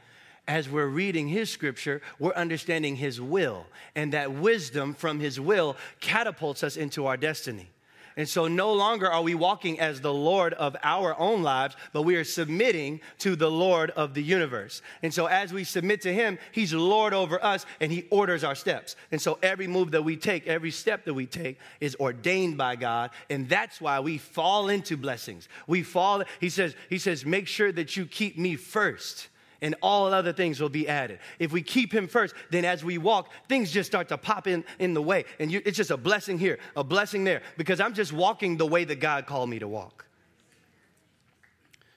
As 0.48 0.70
we're 0.70 0.88
reading 0.88 1.28
His 1.28 1.50
scripture, 1.50 2.02
we're 2.20 2.34
understanding 2.34 2.96
His 2.96 3.20
will, 3.20 3.66
and 3.96 4.14
that 4.14 4.34
wisdom 4.34 4.94
from 4.94 5.20
His 5.20 5.40
will 5.40 5.76
catapults 6.02 6.64
us 6.64 6.78
into 6.78 7.06
our 7.06 7.18
destiny. 7.18 7.70
And 8.16 8.30
so 8.30 8.48
no 8.48 8.74
longer 8.74 9.12
are 9.12 9.22
we 9.22 9.36
walking 9.36 9.80
as 9.80 10.02
the 10.02 10.14
Lord 10.14 10.54
of 10.54 10.76
our 10.84 11.18
own 11.20 11.42
lives, 11.42 11.76
but 11.94 12.04
we 12.04 12.16
are 12.16 12.24
submitting 12.24 13.02
to 13.20 13.36
the 13.36 13.50
Lord 13.50 13.90
of 13.92 14.14
the 14.14 14.22
universe. 14.22 14.82
And 15.02 15.14
so 15.14 15.26
as 15.26 15.52
we 15.52 15.64
submit 15.64 16.02
to 16.02 16.14
Him, 16.14 16.38
He's 16.52 16.74
Lord 16.74 17.14
over 17.14 17.44
us 17.44 17.66
and 17.80 17.92
He 17.92 18.06
orders 18.10 18.44
our 18.44 18.56
steps. 18.56 18.96
And 19.12 19.22
so 19.22 19.40
every 19.42 19.68
move 19.68 19.92
that 19.92 20.04
we 20.04 20.16
take, 20.16 20.48
every 20.48 20.72
step 20.72 21.06
that 21.06 21.14
we 21.14 21.26
take 21.26 21.60
is 21.80 21.96
ordained 21.96 22.58
by 22.58 22.76
God. 22.76 23.12
And 23.30 23.50
that's 23.50 23.82
why 23.82 24.00
we 24.00 24.18
fall 24.18 24.70
into 24.70 24.96
blessings. 24.96 25.50
We 25.68 25.84
fall, 25.84 26.24
He 26.40 26.50
says, 26.50 26.76
He 26.90 27.00
says, 27.00 27.26
make 27.26 27.48
sure 27.48 27.72
that 27.72 27.98
you 27.98 28.06
keep 28.06 28.38
me 28.38 28.56
first 28.56 29.30
and 29.64 29.76
all 29.82 30.14
other 30.14 30.34
things 30.34 30.60
will 30.60 30.70
be 30.70 30.88
added. 30.90 31.20
If 31.40 31.54
we 31.54 31.64
keep 31.64 31.92
him 31.92 32.08
first, 32.08 32.36
then 32.52 32.66
as 32.66 32.84
we 32.84 32.98
walk, 32.98 33.32
things 33.48 33.72
just 33.72 33.90
start 33.90 34.10
to 34.10 34.18
pop 34.18 34.46
in 34.46 34.66
in 34.78 34.94
the 34.94 35.02
way. 35.02 35.24
And 35.40 35.50
you, 35.50 35.62
it's 35.66 35.78
just 35.78 35.90
a 35.90 35.98
blessing 35.98 36.38
here, 36.38 36.60
a 36.76 36.84
blessing 36.84 37.24
there, 37.24 37.42
because 37.58 37.80
I'm 37.80 37.94
just 37.94 38.12
walking 38.12 38.58
the 38.58 38.68
way 38.68 38.84
that 38.84 39.00
God 39.00 39.26
called 39.26 39.50
me 39.50 39.60
to 39.60 39.68
walk. 39.68 40.06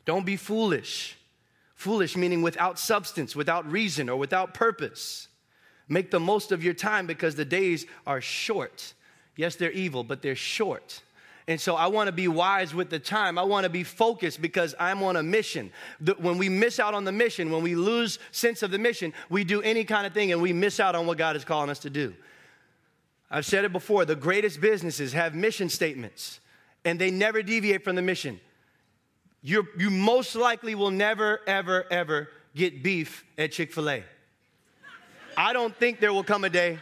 Don't 0.05 0.25
be 0.25 0.37
foolish. 0.37 1.19
Foolish 1.75 2.17
meaning 2.17 2.41
without 2.41 2.79
substance, 2.79 3.35
without 3.35 3.71
reason, 3.71 4.09
or 4.09 4.17
without 4.17 4.55
purpose. 4.55 5.27
Make 5.89 6.13
the 6.13 6.21
most 6.21 6.53
of 6.53 6.63
your 6.63 6.73
time 6.73 7.07
because 7.07 7.35
the 7.35 7.45
days 7.45 7.85
are 8.07 8.21
short. 8.21 8.95
Yes, 9.35 9.57
they're 9.57 9.73
evil, 9.73 10.05
but 10.05 10.23
they're 10.23 10.37
short. 10.37 11.03
And 11.49 11.61
so 11.61 11.77
I 11.77 11.87
want 11.87 12.09
to 12.09 12.13
be 12.13 12.27
wise 12.27 12.75
with 12.75 12.91
the 12.91 12.99
time. 12.99 13.39
I 13.39 13.45
want 13.45 13.65
to 13.65 13.71
be 13.71 13.85
focused 13.85 14.43
because 14.43 14.75
I'm 14.81 15.03
on 15.03 15.15
a 15.17 15.23
mission. 15.23 15.71
when 16.19 16.39
we 16.39 16.49
miss 16.49 16.81
out 16.81 16.93
on 16.93 17.05
the 17.05 17.13
mission, 17.13 17.53
when 17.53 17.63
we 17.63 17.77
lose 17.77 18.19
sense 18.33 18.63
of 18.65 18.73
the 18.73 18.79
mission, 18.79 19.13
we 19.31 19.45
do 19.45 19.63
any 19.63 19.85
kind 19.85 20.07
of 20.07 20.13
thing 20.13 20.33
and 20.33 20.43
we 20.43 20.53
miss 20.53 20.81
out 20.81 20.97
on 20.97 21.07
what 21.07 21.19
God 21.19 21.37
is 21.37 21.45
calling 21.45 21.71
us 21.71 21.79
to 21.81 21.91
do. 21.91 22.15
I've 23.31 23.47
said 23.47 23.65
it 23.65 23.73
before 23.73 24.05
the 24.05 24.17
greatest 24.17 24.61
businesses 24.61 25.13
have 25.13 25.35
mission 25.35 25.69
statements 25.69 26.41
and 26.85 26.99
they 26.99 27.11
never 27.11 27.43
deviate 27.43 27.85
from 27.85 27.97
the 27.97 28.03
mission. 28.03 28.41
you 29.43 29.67
you 29.79 29.91
most 29.91 30.35
likely 30.35 30.75
will 30.75 30.91
never, 30.91 31.41
ever, 31.47 31.87
ever 31.91 32.29
get 32.57 32.83
beef 32.83 33.25
at 33.39 33.53
Chick 33.53 33.73
fil 33.73 33.91
A. 33.91 34.05
I 35.37 35.53
don't 35.53 35.77
think 35.77 36.01
there 36.01 36.13
will 36.13 36.25
come 36.25 36.45
a 36.45 36.51
day, 36.51 36.79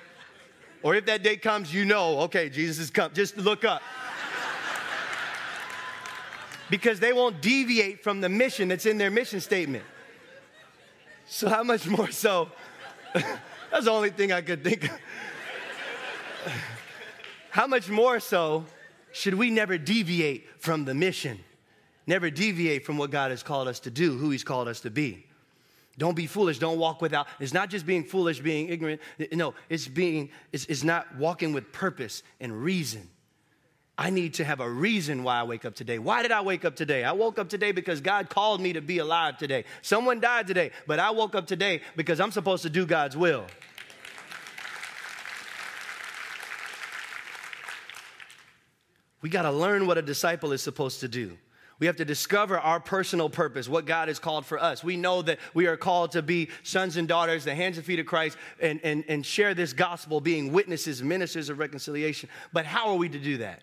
or 0.83 0.95
if 0.95 1.07
that 1.07 1.23
day 1.23 1.37
comes, 1.37 1.75
you 1.75 1.85
know, 1.85 2.21
okay, 2.21 2.49
Jesus 2.49 2.79
has 2.79 2.91
come. 2.91 3.13
Just 3.13 3.37
look 3.37 3.65
up 3.65 3.83
because 6.75 6.99
they 6.99 7.13
won't 7.13 7.41
deviate 7.41 8.03
from 8.03 8.21
the 8.21 8.29
mission 8.29 8.67
that's 8.67 8.85
in 8.85 8.99
their 8.99 9.09
mission 9.09 9.41
statement. 9.41 9.85
So, 11.25 11.49
how 11.49 11.63
much 11.63 11.87
more 11.87 12.11
so? 12.11 12.51
that's 13.15 13.85
the 13.85 13.93
only 13.93 14.11
thing 14.11 14.33
I 14.33 14.41
could 14.41 14.65
think 14.65 14.83
of. 14.83 14.91
how 17.51 17.69
much 17.69 17.89
more 17.89 18.19
so 18.19 18.65
should 19.13 19.35
we 19.35 19.51
never 19.51 19.79
deviate 19.79 20.49
from 20.61 20.85
the 20.85 20.95
mission? 20.95 21.39
Never 22.09 22.29
deviate 22.29 22.85
from 22.85 22.99
what 22.99 23.13
God 23.13 23.31
has 23.31 23.45
called 23.45 23.69
us 23.69 23.79
to 23.79 23.91
do, 23.93 24.19
who 24.19 24.31
He's 24.31 24.43
called 24.43 24.67
us 24.67 24.81
to 24.81 24.91
be. 24.91 25.27
Don't 25.97 26.17
be 26.17 26.27
foolish. 26.27 26.59
Don't 26.59 26.81
walk 26.81 27.01
without. 27.01 27.29
It's 27.39 27.55
not 27.55 27.71
just 27.71 27.87
being 27.87 28.03
foolish, 28.03 28.41
being 28.41 28.69
ignorant. 28.69 29.01
No, 29.31 29.55
it's 29.69 29.87
being, 29.87 30.31
it's, 30.51 30.65
it's 30.65 30.83
not 30.83 31.15
walking 31.15 31.53
with 31.53 31.71
purpose 31.71 32.25
and 32.41 32.53
reason. 32.65 33.09
I 33.97 34.11
need 34.11 34.35
to 34.35 34.45
have 34.45 34.59
a 34.59 34.69
reason 34.69 35.23
why 35.23 35.39
I 35.39 35.45
wake 35.45 35.65
up 35.65 35.77
today. 35.77 36.01
Why 36.01 36.23
did 36.23 36.33
I 36.33 36.41
wake 36.41 36.65
up 36.65 36.75
today? 36.75 37.05
I 37.05 37.13
woke 37.13 37.39
up 37.39 37.49
today 37.49 37.71
because 37.71 38.01
God 38.01 38.29
called 38.29 38.61
me 38.61 38.73
to 38.73 38.81
be 38.81 38.99
alive 38.99 39.39
today. 39.39 39.65
Someone 39.83 40.19
died 40.19 40.49
today, 40.49 40.73
but 40.89 40.99
I 40.99 41.11
woke 41.11 41.37
up 41.37 41.47
today 41.47 41.81
because 41.95 42.19
I'm 42.19 42.33
supposed 42.33 42.65
to 42.65 42.71
do 42.71 42.87
God's 42.87 43.17
will. 43.17 43.47
We 49.23 49.31
got 49.31 49.43
to 49.43 49.53
learn 49.53 49.87
what 49.87 49.97
a 49.97 50.03
disciple 50.03 50.53
is 50.53 50.61
supposed 50.61 51.01
to 51.01 51.09
do. 51.09 51.39
We 51.79 51.87
have 51.87 51.97
to 51.97 52.05
discover 52.05 52.59
our 52.59 52.81
personal 52.81 53.31
purpose, 53.31 53.69
what 53.69 53.87
God 53.87 54.09
has 54.09 54.19
called 54.19 54.45
for 54.45 54.63
us. 54.63 54.83
We 54.83 54.97
know 54.97 55.23
that 55.23 55.39
we 55.55 55.67
are 55.67 55.77
called 55.77 56.13
to 56.13 56.23
be 56.23 56.51
sons 56.63 56.97
and 56.97 57.07
daughters, 57.07 57.45
the 57.45 57.55
hands 57.55 57.77
and 57.77 57.87
feet 57.87 58.01
of 58.01 58.07
Christ, 58.07 58.37
and, 58.61 58.81
and, 58.83 59.05
and 59.09 59.25
share 59.25 59.55
this 59.55 59.73
gospel, 59.73 60.21
being 60.21 60.53
witnesses, 60.53 61.03
ministers 61.03 61.49
of 61.49 61.59
reconciliation. 61.59 62.29
But 62.53 62.67
how 62.67 62.89
are 62.89 62.97
we 62.97 63.09
to 63.09 63.19
do 63.19 63.39
that? 63.39 63.63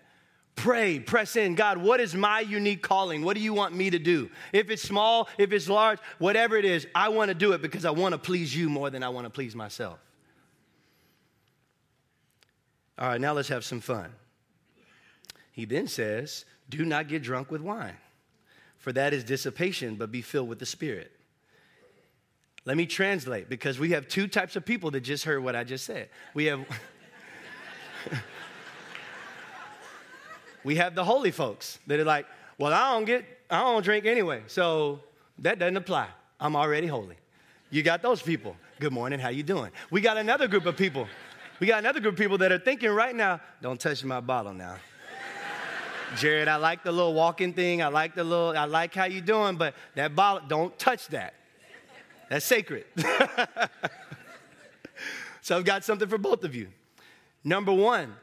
Pray, 0.56 1.00
press 1.00 1.36
in. 1.36 1.54
God, 1.54 1.78
what 1.78 1.98
is 1.98 2.14
my 2.14 2.40
unique 2.40 2.82
calling? 2.82 3.22
What 3.22 3.36
do 3.36 3.42
you 3.42 3.54
want 3.54 3.74
me 3.74 3.90
to 3.90 3.98
do? 3.98 4.30
If 4.52 4.70
it's 4.70 4.82
small, 4.82 5.28
if 5.38 5.52
it's 5.52 5.68
large, 5.68 5.98
whatever 6.18 6.56
it 6.56 6.64
is, 6.64 6.86
I 6.94 7.08
want 7.08 7.30
to 7.30 7.34
do 7.34 7.52
it 7.52 7.62
because 7.62 7.84
I 7.84 7.90
want 7.90 8.12
to 8.12 8.18
please 8.18 8.54
you 8.54 8.68
more 8.68 8.90
than 8.90 9.02
I 9.02 9.08
want 9.08 9.26
to 9.26 9.30
please 9.30 9.56
myself. 9.56 9.98
All 12.98 13.08
right, 13.08 13.20
now 13.20 13.32
let's 13.32 13.48
have 13.48 13.64
some 13.64 13.80
fun. 13.80 14.12
He 15.52 15.64
then 15.64 15.88
says, 15.88 16.44
Do 16.68 16.84
not 16.84 17.08
get 17.08 17.22
drunk 17.22 17.50
with 17.50 17.62
wine, 17.62 17.96
for 18.78 18.92
that 18.92 19.12
is 19.12 19.24
dissipation, 19.24 19.96
but 19.96 20.12
be 20.12 20.22
filled 20.22 20.48
with 20.48 20.58
the 20.58 20.66
Spirit. 20.66 21.10
Let 22.64 22.76
me 22.76 22.86
translate 22.86 23.48
because 23.48 23.78
we 23.78 23.90
have 23.90 24.06
two 24.06 24.28
types 24.28 24.54
of 24.54 24.64
people 24.64 24.92
that 24.92 25.00
just 25.00 25.24
heard 25.24 25.42
what 25.42 25.56
I 25.56 25.64
just 25.64 25.84
said. 25.84 26.10
We 26.34 26.44
have. 26.44 26.64
we 30.64 30.76
have 30.76 30.94
the 30.94 31.04
holy 31.04 31.30
folks 31.30 31.78
that 31.86 31.98
are 31.98 32.04
like, 32.04 32.26
well, 32.58 32.72
I 32.72 32.92
don't 32.92 33.04
get, 33.04 33.24
I 33.50 33.60
don't 33.60 33.82
drink 33.82 34.06
anyway, 34.06 34.42
so 34.46 35.00
that 35.38 35.58
doesn't 35.58 35.76
apply. 35.76 36.08
I'm 36.40 36.56
already 36.56 36.86
holy. 36.86 37.16
You 37.70 37.82
got 37.82 38.02
those 38.02 38.22
people. 38.22 38.56
Good 38.80 38.92
morning, 38.92 39.18
how 39.18 39.28
you 39.30 39.42
doing? 39.42 39.70
We 39.90 40.00
got 40.00 40.16
another 40.16 40.48
group 40.48 40.66
of 40.66 40.76
people. 40.76 41.08
We 41.60 41.66
got 41.66 41.78
another 41.78 42.00
group 42.00 42.14
of 42.14 42.18
people 42.18 42.38
that 42.38 42.52
are 42.52 42.58
thinking 42.58 42.90
right 42.90 43.14
now, 43.14 43.40
don't 43.60 43.80
touch 43.80 44.04
my 44.04 44.20
bottle 44.20 44.52
now. 44.52 44.76
Jared, 46.16 46.48
I 46.48 46.56
like 46.56 46.82
the 46.84 46.92
little 46.92 47.14
walking 47.14 47.54
thing. 47.54 47.82
I 47.82 47.88
like 47.88 48.14
the 48.14 48.24
little, 48.24 48.56
I 48.56 48.64
like 48.64 48.94
how 48.94 49.04
you 49.04 49.20
doing, 49.20 49.56
but 49.56 49.74
that 49.94 50.14
bottle, 50.14 50.46
don't 50.46 50.78
touch 50.78 51.08
that. 51.08 51.34
That's 52.28 52.44
sacred. 52.44 52.84
so 55.40 55.56
I've 55.56 55.64
got 55.64 55.84
something 55.84 56.08
for 56.08 56.18
both 56.18 56.44
of 56.44 56.54
you. 56.54 56.68
Number 57.44 57.72
one, 57.72 58.14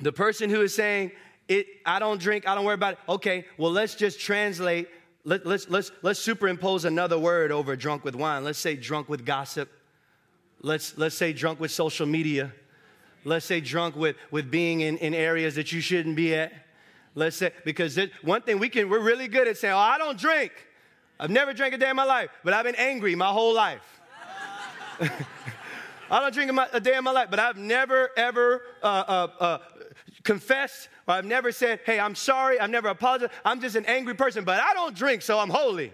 the 0.00 0.12
person 0.12 0.50
who 0.50 0.62
is 0.62 0.74
saying, 0.74 1.12
it, 1.48 1.66
I 1.84 1.98
don't 1.98 2.20
drink, 2.20 2.46
I 2.46 2.54
don't 2.54 2.64
worry 2.64 2.74
about 2.74 2.94
it. 2.94 2.98
Okay, 3.08 3.46
well, 3.56 3.72
let's 3.72 3.94
just 3.94 4.20
translate. 4.20 4.88
Let, 5.24 5.46
let's, 5.46 5.68
let's, 5.68 5.90
let's 6.02 6.20
superimpose 6.20 6.84
another 6.84 7.18
word 7.18 7.50
over 7.50 7.74
drunk 7.74 8.04
with 8.04 8.14
wine. 8.14 8.44
Let's 8.44 8.58
say 8.58 8.76
drunk 8.76 9.08
with 9.08 9.24
gossip. 9.24 9.70
Let's, 10.60 10.96
let's 10.98 11.16
say 11.16 11.32
drunk 11.32 11.58
with 11.60 11.70
social 11.70 12.06
media. 12.06 12.52
Let's 13.24 13.46
say 13.46 13.60
drunk 13.60 13.96
with, 13.96 14.16
with 14.30 14.50
being 14.50 14.82
in, 14.82 14.98
in 14.98 15.14
areas 15.14 15.54
that 15.56 15.72
you 15.72 15.80
shouldn't 15.80 16.16
be 16.16 16.34
at. 16.34 16.52
Let's 17.14 17.36
say, 17.36 17.52
because 17.64 17.98
it, 17.98 18.12
one 18.22 18.42
thing 18.42 18.58
we 18.58 18.68
can, 18.68 18.88
we're 18.88 19.00
really 19.00 19.28
good 19.28 19.48
at 19.48 19.56
saying, 19.56 19.74
oh, 19.74 19.78
I 19.78 19.98
don't 19.98 20.18
drink. 20.18 20.52
I've 21.18 21.30
never 21.30 21.52
drank 21.52 21.74
a 21.74 21.78
day 21.78 21.90
in 21.90 21.96
my 21.96 22.04
life, 22.04 22.30
but 22.44 22.52
I've 22.54 22.64
been 22.64 22.76
angry 22.76 23.14
my 23.14 23.28
whole 23.28 23.54
life. 23.54 24.00
I 26.10 26.20
don't 26.20 26.32
drink 26.32 26.50
a, 26.72 26.80
day 26.80 26.96
in 26.96 27.04
my 27.04 27.10
life, 27.10 27.28
but 27.30 27.38
I've 27.38 27.56
never, 27.56 28.10
ever 28.16 28.62
uh, 28.82 28.86
uh, 28.86 29.28
uh, 29.40 29.58
confessed 30.22 30.88
or 31.06 31.14
I've 31.14 31.24
never 31.24 31.52
said, 31.52 31.80
hey, 31.84 31.98
I'm 31.98 32.14
sorry, 32.14 32.60
I've 32.60 32.70
never 32.70 32.88
apologized. 32.88 33.32
I'm 33.44 33.60
just 33.60 33.76
an 33.76 33.86
angry 33.86 34.14
person, 34.14 34.44
but 34.44 34.60
I 34.60 34.74
don't 34.74 34.94
drink, 34.94 35.22
so 35.22 35.38
I'm 35.38 35.50
holy. 35.50 35.92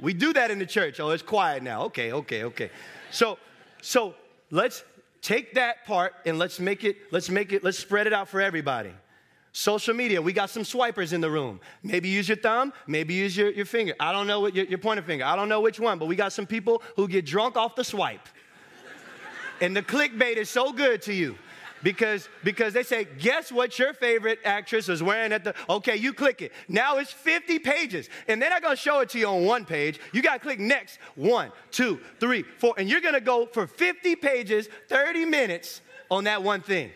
We 0.00 0.12
do 0.14 0.32
that 0.32 0.50
in 0.50 0.58
the 0.58 0.66
church. 0.66 0.98
Oh, 0.98 1.10
it's 1.10 1.22
quiet 1.22 1.62
now. 1.62 1.84
Okay, 1.84 2.12
okay, 2.12 2.44
okay. 2.44 2.70
So, 3.10 3.38
so 3.80 4.14
let's 4.50 4.82
take 5.20 5.54
that 5.54 5.86
part 5.86 6.14
and 6.26 6.38
let's 6.38 6.58
make 6.58 6.82
it, 6.82 6.96
let's 7.12 7.30
make 7.30 7.52
it, 7.52 7.62
let's 7.62 7.78
spread 7.78 8.08
it 8.08 8.12
out 8.12 8.28
for 8.28 8.40
everybody. 8.40 8.90
Social 9.52 9.94
media, 9.94 10.20
we 10.20 10.32
got 10.32 10.50
some 10.50 10.64
swipers 10.64 11.12
in 11.12 11.20
the 11.20 11.30
room. 11.30 11.60
Maybe 11.82 12.08
use 12.08 12.26
your 12.26 12.38
thumb, 12.38 12.72
maybe 12.86 13.14
use 13.14 13.36
your, 13.36 13.50
your 13.50 13.66
finger. 13.66 13.94
I 14.00 14.10
don't 14.10 14.26
know 14.26 14.40
what 14.40 14.56
your, 14.56 14.64
your 14.64 14.78
pointer 14.78 15.02
finger. 15.02 15.24
I 15.24 15.36
don't 15.36 15.48
know 15.48 15.60
which 15.60 15.78
one, 15.78 15.98
but 15.98 16.06
we 16.06 16.16
got 16.16 16.32
some 16.32 16.46
people 16.46 16.82
who 16.96 17.06
get 17.06 17.26
drunk 17.26 17.56
off 17.56 17.76
the 17.76 17.84
swipe. 17.84 18.28
And 19.62 19.74
the 19.74 19.82
clickbait 19.82 20.36
is 20.36 20.50
so 20.50 20.72
good 20.72 21.00
to 21.02 21.14
you 21.14 21.36
because 21.82 22.28
because 22.44 22.74
they 22.74 22.82
say 22.82 23.06
guess 23.18 23.50
what 23.50 23.78
your 23.78 23.94
favorite 23.94 24.40
actress 24.44 24.88
is 24.88 25.02
wearing 25.02 25.32
at 25.32 25.44
the 25.44 25.54
okay 25.70 25.96
you 25.96 26.12
click 26.12 26.42
it. 26.42 26.52
Now 26.68 26.98
it's 26.98 27.12
50 27.12 27.60
pages. 27.60 28.08
And 28.28 28.42
they're 28.42 28.50
not 28.50 28.62
going 28.62 28.76
to 28.76 28.80
show 28.80 29.00
it 29.00 29.08
to 29.10 29.18
you 29.18 29.26
on 29.28 29.44
one 29.44 29.64
page. 29.64 30.00
You 30.12 30.20
got 30.20 30.34
to 30.34 30.38
click 30.40 30.58
next. 30.58 30.98
One 31.14 31.50
two 31.70 32.00
three 32.20 32.42
four. 32.42 32.74
And 32.76 32.88
you're 32.88 33.00
going 33.00 33.14
to 33.14 33.20
go 33.20 33.46
for 33.46 33.66
50 33.66 34.16
pages 34.16 34.68
30 34.88 35.24
minutes 35.24 35.80
on 36.10 36.24
that 36.24 36.42
one 36.42 36.60
thing 36.60 36.90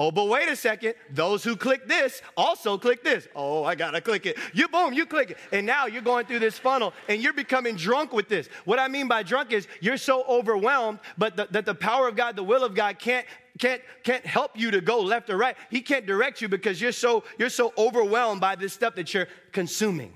Oh, 0.00 0.12
but 0.12 0.28
wait 0.28 0.48
a 0.48 0.54
second. 0.54 0.94
Those 1.10 1.42
who 1.42 1.56
click 1.56 1.88
this 1.88 2.22
also 2.36 2.78
click 2.78 3.02
this. 3.02 3.26
Oh, 3.34 3.64
I 3.64 3.74
gotta 3.74 4.00
click 4.00 4.26
it. 4.26 4.38
You 4.54 4.68
boom, 4.68 4.92
you 4.92 5.04
click 5.04 5.32
it. 5.32 5.38
And 5.50 5.66
now 5.66 5.86
you're 5.86 6.02
going 6.02 6.24
through 6.24 6.38
this 6.38 6.56
funnel 6.56 6.94
and 7.08 7.20
you're 7.20 7.32
becoming 7.32 7.74
drunk 7.74 8.12
with 8.12 8.28
this. 8.28 8.48
What 8.64 8.78
I 8.78 8.86
mean 8.86 9.08
by 9.08 9.24
drunk 9.24 9.52
is 9.52 9.66
you're 9.80 9.96
so 9.96 10.22
overwhelmed, 10.28 11.00
but 11.18 11.36
the, 11.36 11.48
that 11.50 11.66
the 11.66 11.74
power 11.74 12.06
of 12.06 12.14
God, 12.14 12.36
the 12.36 12.44
will 12.44 12.62
of 12.62 12.76
God 12.76 13.00
can't 13.00 13.26
can't, 13.58 13.82
can't 14.04 14.24
help 14.24 14.52
you 14.56 14.70
to 14.70 14.80
go 14.80 15.00
left 15.00 15.30
or 15.30 15.36
right. 15.36 15.56
He 15.68 15.80
can't 15.80 16.06
direct 16.06 16.40
you 16.40 16.48
because 16.48 16.80
you're 16.80 16.92
so, 16.92 17.24
you're 17.38 17.50
so 17.50 17.72
overwhelmed 17.76 18.40
by 18.40 18.54
this 18.54 18.72
stuff 18.72 18.94
that 18.94 19.12
you're 19.12 19.26
consuming. 19.50 20.12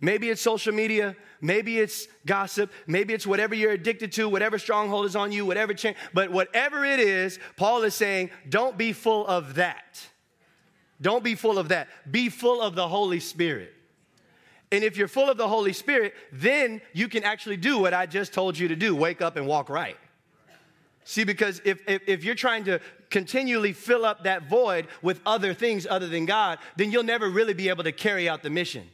Maybe 0.00 0.30
it's 0.30 0.40
social 0.40 0.72
media, 0.72 1.14
maybe 1.40 1.78
it's 1.78 2.08
gossip, 2.24 2.72
maybe 2.86 3.12
it's 3.12 3.26
whatever 3.26 3.54
you're 3.54 3.72
addicted 3.72 4.12
to, 4.12 4.28
whatever 4.28 4.58
stronghold 4.58 5.04
is 5.04 5.14
on 5.14 5.30
you, 5.30 5.44
whatever 5.44 5.74
change, 5.74 5.96
but 6.14 6.30
whatever 6.30 6.84
it 6.84 7.00
is, 7.00 7.38
Paul 7.56 7.82
is 7.82 7.94
saying, 7.94 8.30
don't 8.48 8.78
be 8.78 8.92
full 8.92 9.26
of 9.26 9.56
that. 9.56 10.06
Don't 11.02 11.24
be 11.24 11.34
full 11.34 11.58
of 11.58 11.68
that. 11.68 11.88
Be 12.10 12.28
full 12.28 12.62
of 12.62 12.74
the 12.74 12.88
Holy 12.88 13.20
Spirit. 13.20 13.74
And 14.72 14.84
if 14.84 14.96
you're 14.96 15.08
full 15.08 15.28
of 15.28 15.36
the 15.36 15.48
Holy 15.48 15.72
Spirit, 15.72 16.14
then 16.32 16.80
you 16.92 17.08
can 17.08 17.24
actually 17.24 17.56
do 17.56 17.78
what 17.78 17.92
I 17.92 18.06
just 18.06 18.32
told 18.32 18.58
you 18.58 18.68
to 18.68 18.76
do 18.76 18.94
wake 18.94 19.20
up 19.20 19.36
and 19.36 19.46
walk 19.46 19.68
right. 19.68 19.96
See, 21.04 21.24
because 21.24 21.60
if, 21.64 21.80
if, 21.88 22.02
if, 22.06 22.24
you're 22.24 22.34
trying 22.34 22.64
to 22.64 22.78
continually 23.08 23.72
fill 23.72 24.04
up 24.04 24.24
that 24.24 24.48
void 24.48 24.86
with 25.02 25.20
other 25.26 25.54
things 25.54 25.86
other 25.88 26.06
than 26.06 26.24
God, 26.24 26.58
then 26.76 26.92
you'll 26.92 27.02
never 27.02 27.28
really 27.28 27.54
be 27.54 27.68
able 27.68 27.82
to 27.84 27.92
carry 27.92 28.28
out 28.28 28.42
the 28.42 28.50
mission. 28.50 28.86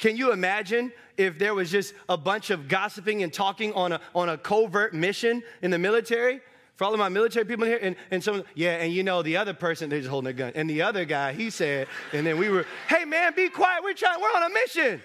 Can 0.00 0.16
you 0.16 0.32
imagine 0.32 0.92
if 1.18 1.38
there 1.38 1.54
was 1.54 1.70
just 1.70 1.92
a 2.08 2.16
bunch 2.16 2.48
of 2.48 2.68
gossiping 2.68 3.22
and 3.22 3.30
talking 3.30 3.74
on 3.74 3.92
a, 3.92 4.00
on 4.14 4.30
a 4.30 4.38
covert 4.38 4.94
mission 4.94 5.42
in 5.60 5.70
the 5.70 5.78
military? 5.78 6.40
For 6.76 6.84
all 6.84 6.94
of 6.94 6.98
my 6.98 7.10
military 7.10 7.44
people 7.44 7.64
in 7.64 7.70
here, 7.70 7.78
and, 7.82 7.96
and 8.10 8.24
some, 8.24 8.42
yeah, 8.54 8.76
and 8.76 8.90
you 8.94 9.02
know, 9.02 9.22
the 9.22 9.36
other 9.36 9.52
person, 9.52 9.90
they're 9.90 9.98
just 9.98 10.08
holding 10.08 10.30
a 10.30 10.32
gun. 10.32 10.52
And 10.54 10.70
the 10.70 10.80
other 10.80 11.04
guy, 11.04 11.34
he 11.34 11.50
said, 11.50 11.86
and 12.14 12.26
then 12.26 12.38
we 12.38 12.48
were, 12.48 12.64
hey 12.88 13.04
man, 13.04 13.34
be 13.36 13.50
quiet, 13.50 13.84
we're 13.84 13.92
trying, 13.92 14.18
we're 14.22 14.28
on 14.28 14.50
a 14.50 14.54
mission. 14.54 15.02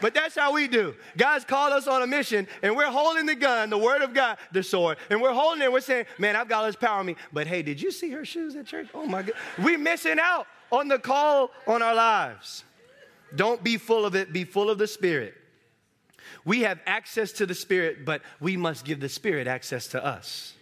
But 0.00 0.14
that's 0.14 0.34
how 0.34 0.54
we 0.54 0.66
do. 0.66 0.94
God's 1.18 1.44
called 1.44 1.74
us 1.74 1.86
on 1.86 2.00
a 2.00 2.06
mission, 2.06 2.48
and 2.62 2.74
we're 2.74 2.90
holding 2.90 3.26
the 3.26 3.34
gun, 3.34 3.68
the 3.68 3.76
word 3.76 4.00
of 4.00 4.14
God, 4.14 4.38
the 4.50 4.62
sword, 4.62 4.96
and 5.10 5.20
we're 5.20 5.34
holding 5.34 5.62
it. 5.62 5.70
We're 5.70 5.80
saying, 5.80 6.06
"Man, 6.18 6.34
I've 6.34 6.48
got 6.48 6.60
all 6.60 6.66
this 6.66 6.74
power 6.74 6.98
on 6.98 7.06
me." 7.06 7.16
But 7.32 7.46
hey, 7.46 7.62
did 7.62 7.80
you 7.80 7.92
see 7.92 8.10
her 8.12 8.24
shoes 8.24 8.56
at 8.56 8.66
church? 8.66 8.88
Oh 8.94 9.06
my 9.06 9.22
God, 9.22 9.34
we're 9.58 9.78
missing 9.78 10.18
out 10.18 10.46
on 10.72 10.88
the 10.88 10.98
call 10.98 11.50
on 11.68 11.82
our 11.82 11.94
lives. 11.94 12.64
Don't 13.34 13.62
be 13.62 13.76
full 13.76 14.04
of 14.04 14.14
it. 14.14 14.32
Be 14.32 14.44
full 14.44 14.70
of 14.70 14.78
the 14.78 14.86
Spirit. 14.86 15.34
We 16.44 16.62
have 16.62 16.80
access 16.86 17.32
to 17.32 17.46
the 17.46 17.54
Spirit, 17.54 18.04
but 18.04 18.22
we 18.40 18.56
must 18.56 18.84
give 18.84 19.00
the 19.00 19.08
Spirit 19.08 19.46
access 19.46 19.88
to 19.88 20.04
us 20.04 20.54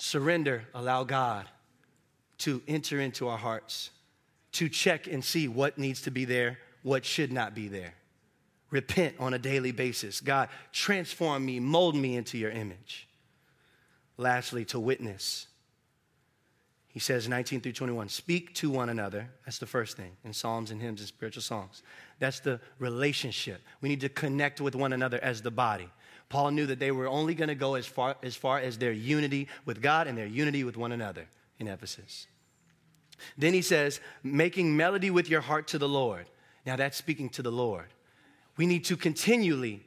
surrender, 0.00 0.64
allow 0.74 1.04
God 1.04 1.46
to 2.38 2.62
enter 2.66 3.00
into 3.00 3.28
our 3.28 3.38
hearts, 3.38 3.90
to 4.52 4.68
check 4.68 5.06
and 5.06 5.24
see 5.24 5.46
what 5.46 5.78
needs 5.78 6.02
to 6.02 6.10
be 6.10 6.24
there, 6.24 6.58
what 6.82 7.04
should 7.04 7.30
not 7.30 7.54
be 7.54 7.68
there. 7.68 7.94
Repent 8.70 9.16
on 9.18 9.34
a 9.34 9.38
daily 9.38 9.72
basis. 9.72 10.20
God, 10.20 10.48
transform 10.72 11.44
me, 11.44 11.60
mold 11.60 11.94
me 11.94 12.16
into 12.16 12.38
your 12.38 12.50
image. 12.50 13.08
Lastly, 14.16 14.64
to 14.66 14.80
witness. 14.80 15.46
He 16.92 16.98
says 16.98 17.28
19 17.28 17.60
through 17.60 17.72
21, 17.72 18.08
speak 18.08 18.52
to 18.56 18.70
one 18.70 18.88
another. 18.88 19.30
That's 19.44 19.58
the 19.58 19.66
first 19.66 19.96
thing 19.96 20.10
in 20.24 20.32
psalms 20.32 20.72
and 20.72 20.82
hymns 20.82 21.00
and 21.00 21.08
spiritual 21.08 21.42
songs. 21.42 21.82
That's 22.18 22.40
the 22.40 22.60
relationship. 22.80 23.62
We 23.80 23.88
need 23.88 24.00
to 24.00 24.08
connect 24.08 24.60
with 24.60 24.74
one 24.74 24.92
another 24.92 25.22
as 25.22 25.40
the 25.40 25.52
body. 25.52 25.88
Paul 26.28 26.50
knew 26.50 26.66
that 26.66 26.80
they 26.80 26.90
were 26.90 27.08
only 27.08 27.34
going 27.34 27.48
to 27.48 27.54
go 27.54 27.74
as 27.74 27.86
far, 27.86 28.16
as 28.22 28.34
far 28.34 28.58
as 28.58 28.78
their 28.78 28.92
unity 28.92 29.48
with 29.64 29.80
God 29.80 30.08
and 30.08 30.18
their 30.18 30.26
unity 30.26 30.64
with 30.64 30.76
one 30.76 30.90
another 30.90 31.26
in 31.58 31.68
Ephesus. 31.68 32.26
Then 33.38 33.54
he 33.54 33.62
says, 33.62 34.00
making 34.22 34.76
melody 34.76 35.10
with 35.10 35.28
your 35.28 35.42
heart 35.42 35.68
to 35.68 35.78
the 35.78 35.88
Lord. 35.88 36.26
Now 36.66 36.76
that's 36.76 36.96
speaking 36.96 37.28
to 37.30 37.42
the 37.42 37.52
Lord. 37.52 37.86
We 38.56 38.66
need 38.66 38.84
to 38.86 38.96
continually 38.96 39.84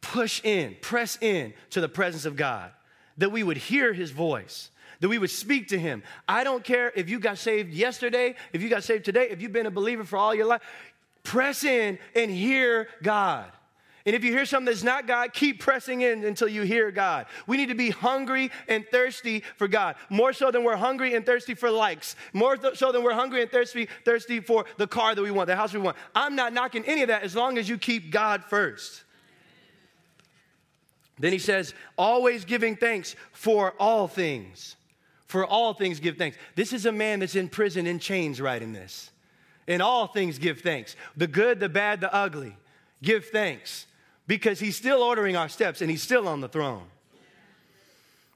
push 0.00 0.42
in, 0.44 0.76
press 0.80 1.18
in 1.20 1.54
to 1.70 1.80
the 1.80 1.88
presence 1.88 2.24
of 2.24 2.36
God, 2.36 2.72
that 3.16 3.30
we 3.30 3.42
would 3.42 3.56
hear 3.56 3.92
his 3.92 4.10
voice, 4.10 4.70
that 5.00 5.08
we 5.08 5.18
would 5.18 5.30
speak 5.30 5.68
to 5.68 5.78
him. 5.78 6.02
I 6.26 6.44
don't 6.44 6.64
care 6.64 6.92
if 6.94 7.08
you 7.08 7.20
got 7.20 7.38
saved 7.38 7.72
yesterday, 7.72 8.34
if 8.52 8.62
you 8.62 8.68
got 8.68 8.84
saved 8.84 9.04
today, 9.04 9.28
if 9.30 9.40
you've 9.40 9.52
been 9.52 9.66
a 9.66 9.70
believer 9.70 10.04
for 10.04 10.16
all 10.16 10.34
your 10.34 10.46
life, 10.46 10.62
press 11.22 11.64
in 11.64 11.98
and 12.14 12.30
hear 12.30 12.88
God. 13.02 13.50
And 14.06 14.16
if 14.16 14.24
you 14.24 14.32
hear 14.32 14.46
something 14.46 14.72
that's 14.72 14.82
not 14.82 15.06
God, 15.06 15.34
keep 15.34 15.60
pressing 15.60 16.00
in 16.00 16.24
until 16.24 16.48
you 16.48 16.62
hear 16.62 16.90
God. 16.90 17.26
We 17.46 17.58
need 17.58 17.68
to 17.68 17.74
be 17.74 17.90
hungry 17.90 18.50
and 18.66 18.86
thirsty 18.90 19.42
for 19.56 19.68
God, 19.68 19.96
more 20.08 20.32
so 20.32 20.50
than 20.50 20.64
we're 20.64 20.76
hungry 20.76 21.14
and 21.14 21.26
thirsty 21.26 21.52
for 21.52 21.70
likes, 21.70 22.16
more 22.32 22.56
th- 22.56 22.78
so 22.78 22.90
than 22.90 23.02
we're 23.02 23.12
hungry 23.12 23.42
and 23.42 23.50
thirsty, 23.50 23.86
thirsty 24.06 24.40
for 24.40 24.64
the 24.78 24.86
car 24.86 25.14
that 25.14 25.20
we 25.20 25.30
want, 25.30 25.46
the 25.46 25.56
house 25.56 25.74
we 25.74 25.80
want. 25.80 25.98
I'm 26.14 26.34
not 26.36 26.54
knocking 26.54 26.86
any 26.86 27.02
of 27.02 27.08
that 27.08 27.22
as 27.22 27.36
long 27.36 27.58
as 27.58 27.68
you 27.68 27.76
keep 27.76 28.10
God 28.10 28.44
first. 28.44 29.04
Then 31.18 31.32
he 31.32 31.38
says, 31.38 31.74
always 31.98 32.46
giving 32.46 32.76
thanks 32.76 33.14
for 33.32 33.74
all 33.78 34.08
things. 34.08 34.76
For 35.28 35.44
all 35.46 35.74
things, 35.74 36.00
give 36.00 36.16
thanks. 36.16 36.36
This 36.54 36.72
is 36.72 36.86
a 36.86 36.92
man 36.92 37.20
that's 37.20 37.36
in 37.36 37.48
prison 37.48 37.86
in 37.86 37.98
chains 37.98 38.40
writing 38.40 38.72
this. 38.72 39.10
In 39.66 39.82
all 39.82 40.06
things, 40.06 40.38
give 40.38 40.62
thanks. 40.62 40.96
The 41.16 41.26
good, 41.26 41.60
the 41.60 41.68
bad, 41.68 42.00
the 42.00 42.12
ugly. 42.12 42.56
Give 43.02 43.24
thanks 43.24 43.86
because 44.26 44.58
he's 44.58 44.76
still 44.76 45.02
ordering 45.02 45.36
our 45.36 45.50
steps 45.50 45.82
and 45.82 45.90
he's 45.90 46.02
still 46.02 46.26
on 46.26 46.40
the 46.40 46.48
throne. 46.48 46.84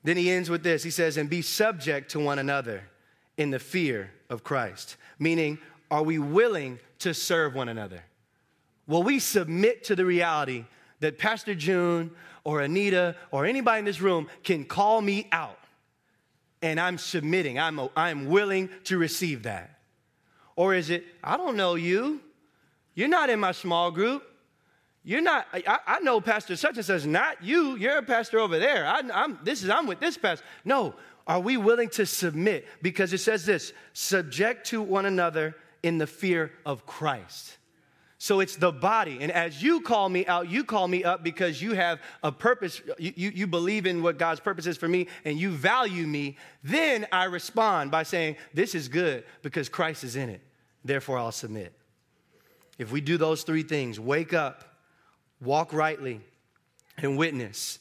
Then 0.05 0.19
he 0.19 0.31
ends 0.31 0.51
with 0.51 0.63
this 0.63 0.83
he 0.83 0.91
says, 0.91 1.17
and 1.17 1.31
be 1.31 1.43
subject 1.43 2.11
to 2.11 2.21
one 2.21 2.39
another 2.39 2.83
in 3.39 3.51
the 3.51 3.59
fear 3.59 4.11
of 4.29 4.45
Christ. 4.45 4.97
Meaning, 5.19 5.59
are 5.91 6.03
we 6.03 6.19
willing 6.19 6.79
to 6.99 7.15
serve 7.15 7.55
one 7.55 7.71
another? 7.71 8.03
Will 8.87 9.03
we 9.03 9.19
submit 9.19 9.85
to 9.85 9.97
the 9.97 10.05
reality 10.05 10.67
that 11.01 11.19
Pastor 11.19 11.55
June 11.55 12.11
or 12.45 12.61
Anita 12.61 13.17
or 13.31 13.47
anybody 13.47 13.79
in 13.79 13.85
this 13.87 14.01
room 14.03 14.29
can 14.43 14.65
call 14.65 15.01
me 15.01 15.29
out 15.33 15.59
and 16.63 16.79
I'm 16.79 16.97
submitting, 16.97 17.59
I'm, 17.59 17.81
I'm 17.97 18.27
willing 18.27 18.71
to 18.85 18.97
receive 18.97 19.43
that? 19.43 19.79
Or 20.57 20.75
is 20.75 20.91
it, 20.91 21.05
I 21.23 21.37
don't 21.37 21.57
know 21.57 21.75
you, 21.75 22.21
you're 22.95 23.09
not 23.09 23.31
in 23.31 23.41
my 23.41 23.53
small 23.53 23.91
group, 23.91 24.23
you're 25.05 25.21
not, 25.21 25.47
I, 25.53 25.79
I, 25.87 26.01
know 26.01 26.21
Pastor 26.21 26.55
such 26.55 26.77
and 26.77 26.85
such, 26.85 27.05
not 27.05 27.43
you. 27.43 27.75
You're 27.77 27.99
a 27.99 28.03
pastor 28.05 28.39
over 28.39 28.61
there. 28.61 28.87
I, 28.87 29.01
am 29.01 29.41
this 29.43 29.65
is, 29.65 29.69
I'm 29.69 29.89
with 29.89 29.99
this 29.99 30.17
pastor. 30.17 30.45
No, 30.65 30.95
are 31.27 31.41
we 31.41 31.57
willing 31.57 31.89
to 31.91 32.07
submit? 32.07 32.69
Because 32.83 33.13
it 33.13 33.19
says 33.19 33.45
this 33.45 33.73
subject 33.95 34.69
to 34.69 34.81
one 34.81 35.07
another 35.07 35.57
in 35.83 35.99
the 35.99 36.07
fear 36.07 36.53
of 36.65 36.87
Christ. 36.87 37.59
So 38.23 38.39
it's 38.39 38.55
the 38.55 38.71
body. 38.71 39.19
And 39.21 39.33
as 39.33 39.61
you 39.61 39.81
call 39.81 40.09
me 40.09 40.25
out, 40.27 40.49
you 40.49 40.63
call 40.63 40.87
me 40.87 41.03
up 41.03 41.25
because 41.25 41.61
you 41.61 41.73
have 41.73 42.01
a 42.23 42.31
purpose. 42.31 42.81
You, 42.97 43.13
you, 43.17 43.31
you, 43.35 43.47
believe 43.49 43.85
in 43.85 44.01
what 44.01 44.17
God's 44.17 44.39
purpose 44.39 44.65
is 44.69 44.77
for 44.77 44.87
me 44.87 45.09
and 45.25 45.37
you 45.37 45.51
value 45.51 46.07
me. 46.07 46.37
Then 46.63 47.05
I 47.11 47.25
respond 47.25 47.91
by 47.91 48.05
saying, 48.05 48.37
This 48.55 48.77
is 48.77 48.87
good 48.87 49.25
because 49.43 49.69
Christ 49.69 50.05
is 50.05 50.15
in 50.15 50.29
it. 50.29 50.41
Therefore, 50.85 51.19
I'll 51.19 51.33
submit. 51.33 51.73
If 52.79 52.93
we 52.93 53.01
do 53.01 53.17
those 53.17 53.43
three 53.43 53.65
things 53.65 53.99
wake 53.99 54.33
up, 54.33 54.73
walk 55.41 55.73
rightly, 55.73 56.21
and 56.99 57.19
witness, 57.19 57.81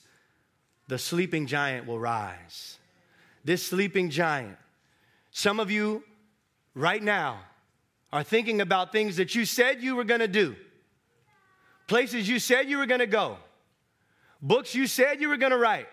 the 0.88 0.98
sleeping 0.98 1.46
giant 1.46 1.86
will 1.86 2.00
rise. 2.00 2.80
This 3.46 3.64
sleeping 3.64 4.10
giant, 4.10 4.58
some 5.30 5.60
of 5.60 5.70
you 5.70 6.04
right 6.74 7.04
now 7.04 7.42
are 8.12 8.24
thinking 8.24 8.62
about 8.62 8.92
things 8.92 9.18
that 9.18 9.36
you 9.36 9.46
said 9.46 9.82
you 9.82 9.96
were 9.96 10.04
going 10.04 10.20
to 10.20 10.28
do, 10.28 10.56
places 11.88 12.28
you 12.28 12.40
said 12.40 12.70
you 12.70 12.78
were 12.78 12.86
going 12.86 13.00
to 13.00 13.08
go, 13.08 13.38
books 14.42 14.76
you 14.76 14.88
said 14.88 15.22
you 15.22 15.30
were 15.30 15.38
going 15.38 15.52
to 15.52 15.58
write, 15.58 15.88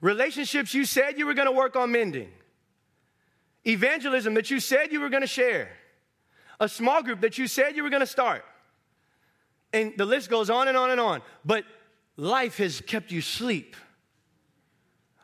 relationships 0.00 0.74
you 0.74 0.84
said 0.84 1.18
you 1.18 1.26
were 1.26 1.34
going 1.34 1.48
to 1.48 1.52
work 1.52 1.76
on 1.76 1.90
mending, 1.90 2.30
evangelism 3.66 4.34
that 4.34 4.50
you 4.50 4.60
said 4.60 4.92
you 4.92 5.00
were 5.00 5.08
going 5.08 5.22
to 5.22 5.26
share, 5.26 5.70
a 6.60 6.68
small 6.68 7.02
group 7.02 7.20
that 7.20 7.38
you 7.38 7.46
said 7.46 7.74
you 7.74 7.82
were 7.82 7.90
going 7.90 8.00
to 8.00 8.06
start. 8.06 8.44
And 9.72 9.92
the 9.96 10.04
list 10.04 10.30
goes 10.30 10.50
on 10.50 10.68
and 10.68 10.76
on 10.76 10.92
and 10.92 11.00
on. 11.00 11.20
But 11.44 11.64
life 12.16 12.58
has 12.58 12.80
kept 12.80 13.10
you 13.10 13.20
sleep. 13.20 13.74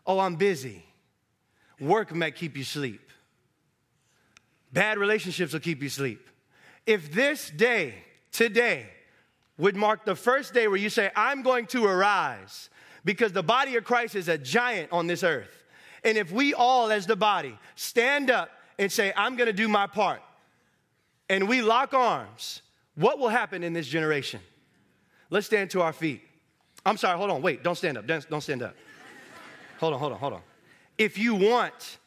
Oh, 0.04 0.18
I'm 0.18 0.34
busy. 0.34 0.84
Work 1.78 2.12
might 2.12 2.34
keep 2.34 2.56
you 2.56 2.64
sleep. 2.64 3.09
Bad 4.72 4.98
relationships 4.98 5.52
will 5.52 5.60
keep 5.60 5.82
you 5.82 5.88
sleep. 5.88 6.28
If 6.86 7.12
this 7.12 7.50
day, 7.50 7.94
today, 8.32 8.86
would 9.58 9.76
mark 9.76 10.04
the 10.04 10.16
first 10.16 10.54
day 10.54 10.68
where 10.68 10.78
you 10.78 10.88
say, 10.88 11.10
I'm 11.14 11.42
going 11.42 11.66
to 11.66 11.84
arise, 11.84 12.70
because 13.04 13.32
the 13.32 13.42
body 13.42 13.76
of 13.76 13.84
Christ 13.84 14.14
is 14.14 14.28
a 14.28 14.38
giant 14.38 14.90
on 14.92 15.06
this 15.06 15.22
earth. 15.22 15.64
And 16.02 16.16
if 16.16 16.32
we 16.32 16.54
all, 16.54 16.90
as 16.90 17.06
the 17.06 17.16
body, 17.16 17.58
stand 17.74 18.30
up 18.30 18.50
and 18.78 18.90
say, 18.90 19.12
I'm 19.16 19.36
going 19.36 19.48
to 19.48 19.52
do 19.52 19.68
my 19.68 19.86
part, 19.86 20.22
and 21.28 21.48
we 21.48 21.60
lock 21.60 21.92
arms, 21.92 22.62
what 22.94 23.18
will 23.18 23.28
happen 23.28 23.62
in 23.62 23.72
this 23.72 23.86
generation? 23.86 24.40
Let's 25.28 25.46
stand 25.46 25.70
to 25.70 25.82
our 25.82 25.92
feet. 25.92 26.22
I'm 26.84 26.96
sorry, 26.96 27.18
hold 27.18 27.30
on, 27.30 27.42
wait, 27.42 27.62
don't 27.62 27.76
stand 27.76 27.98
up, 27.98 28.06
don't 28.06 28.40
stand 28.40 28.62
up. 28.62 28.74
Hold 29.78 29.94
on, 29.94 30.00
hold 30.00 30.12
on, 30.12 30.18
hold 30.18 30.32
on. 30.32 30.42
If 30.96 31.18
you 31.18 31.34
want 31.34 31.98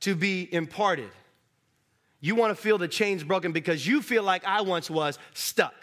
to 0.00 0.14
be 0.14 0.48
imparted, 0.52 1.10
you 2.22 2.36
want 2.36 2.56
to 2.56 2.62
feel 2.62 2.78
the 2.78 2.88
chains 2.88 3.22
broken 3.24 3.52
because 3.52 3.86
you 3.86 4.00
feel 4.00 4.22
like 4.22 4.46
I 4.46 4.62
once 4.62 4.88
was 4.88 5.18
stuck. 5.34 5.74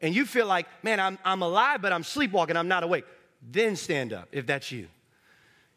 And 0.00 0.14
you 0.14 0.24
feel 0.24 0.46
like, 0.46 0.66
man, 0.82 0.98
I'm, 0.98 1.18
I'm 1.24 1.42
alive, 1.42 1.82
but 1.82 1.92
I'm 1.92 2.02
sleepwalking, 2.02 2.56
I'm 2.56 2.68
not 2.68 2.82
awake. 2.82 3.04
then 3.52 3.76
stand 3.76 4.12
up 4.12 4.28
if 4.32 4.46
that's 4.46 4.72
you. 4.72 4.88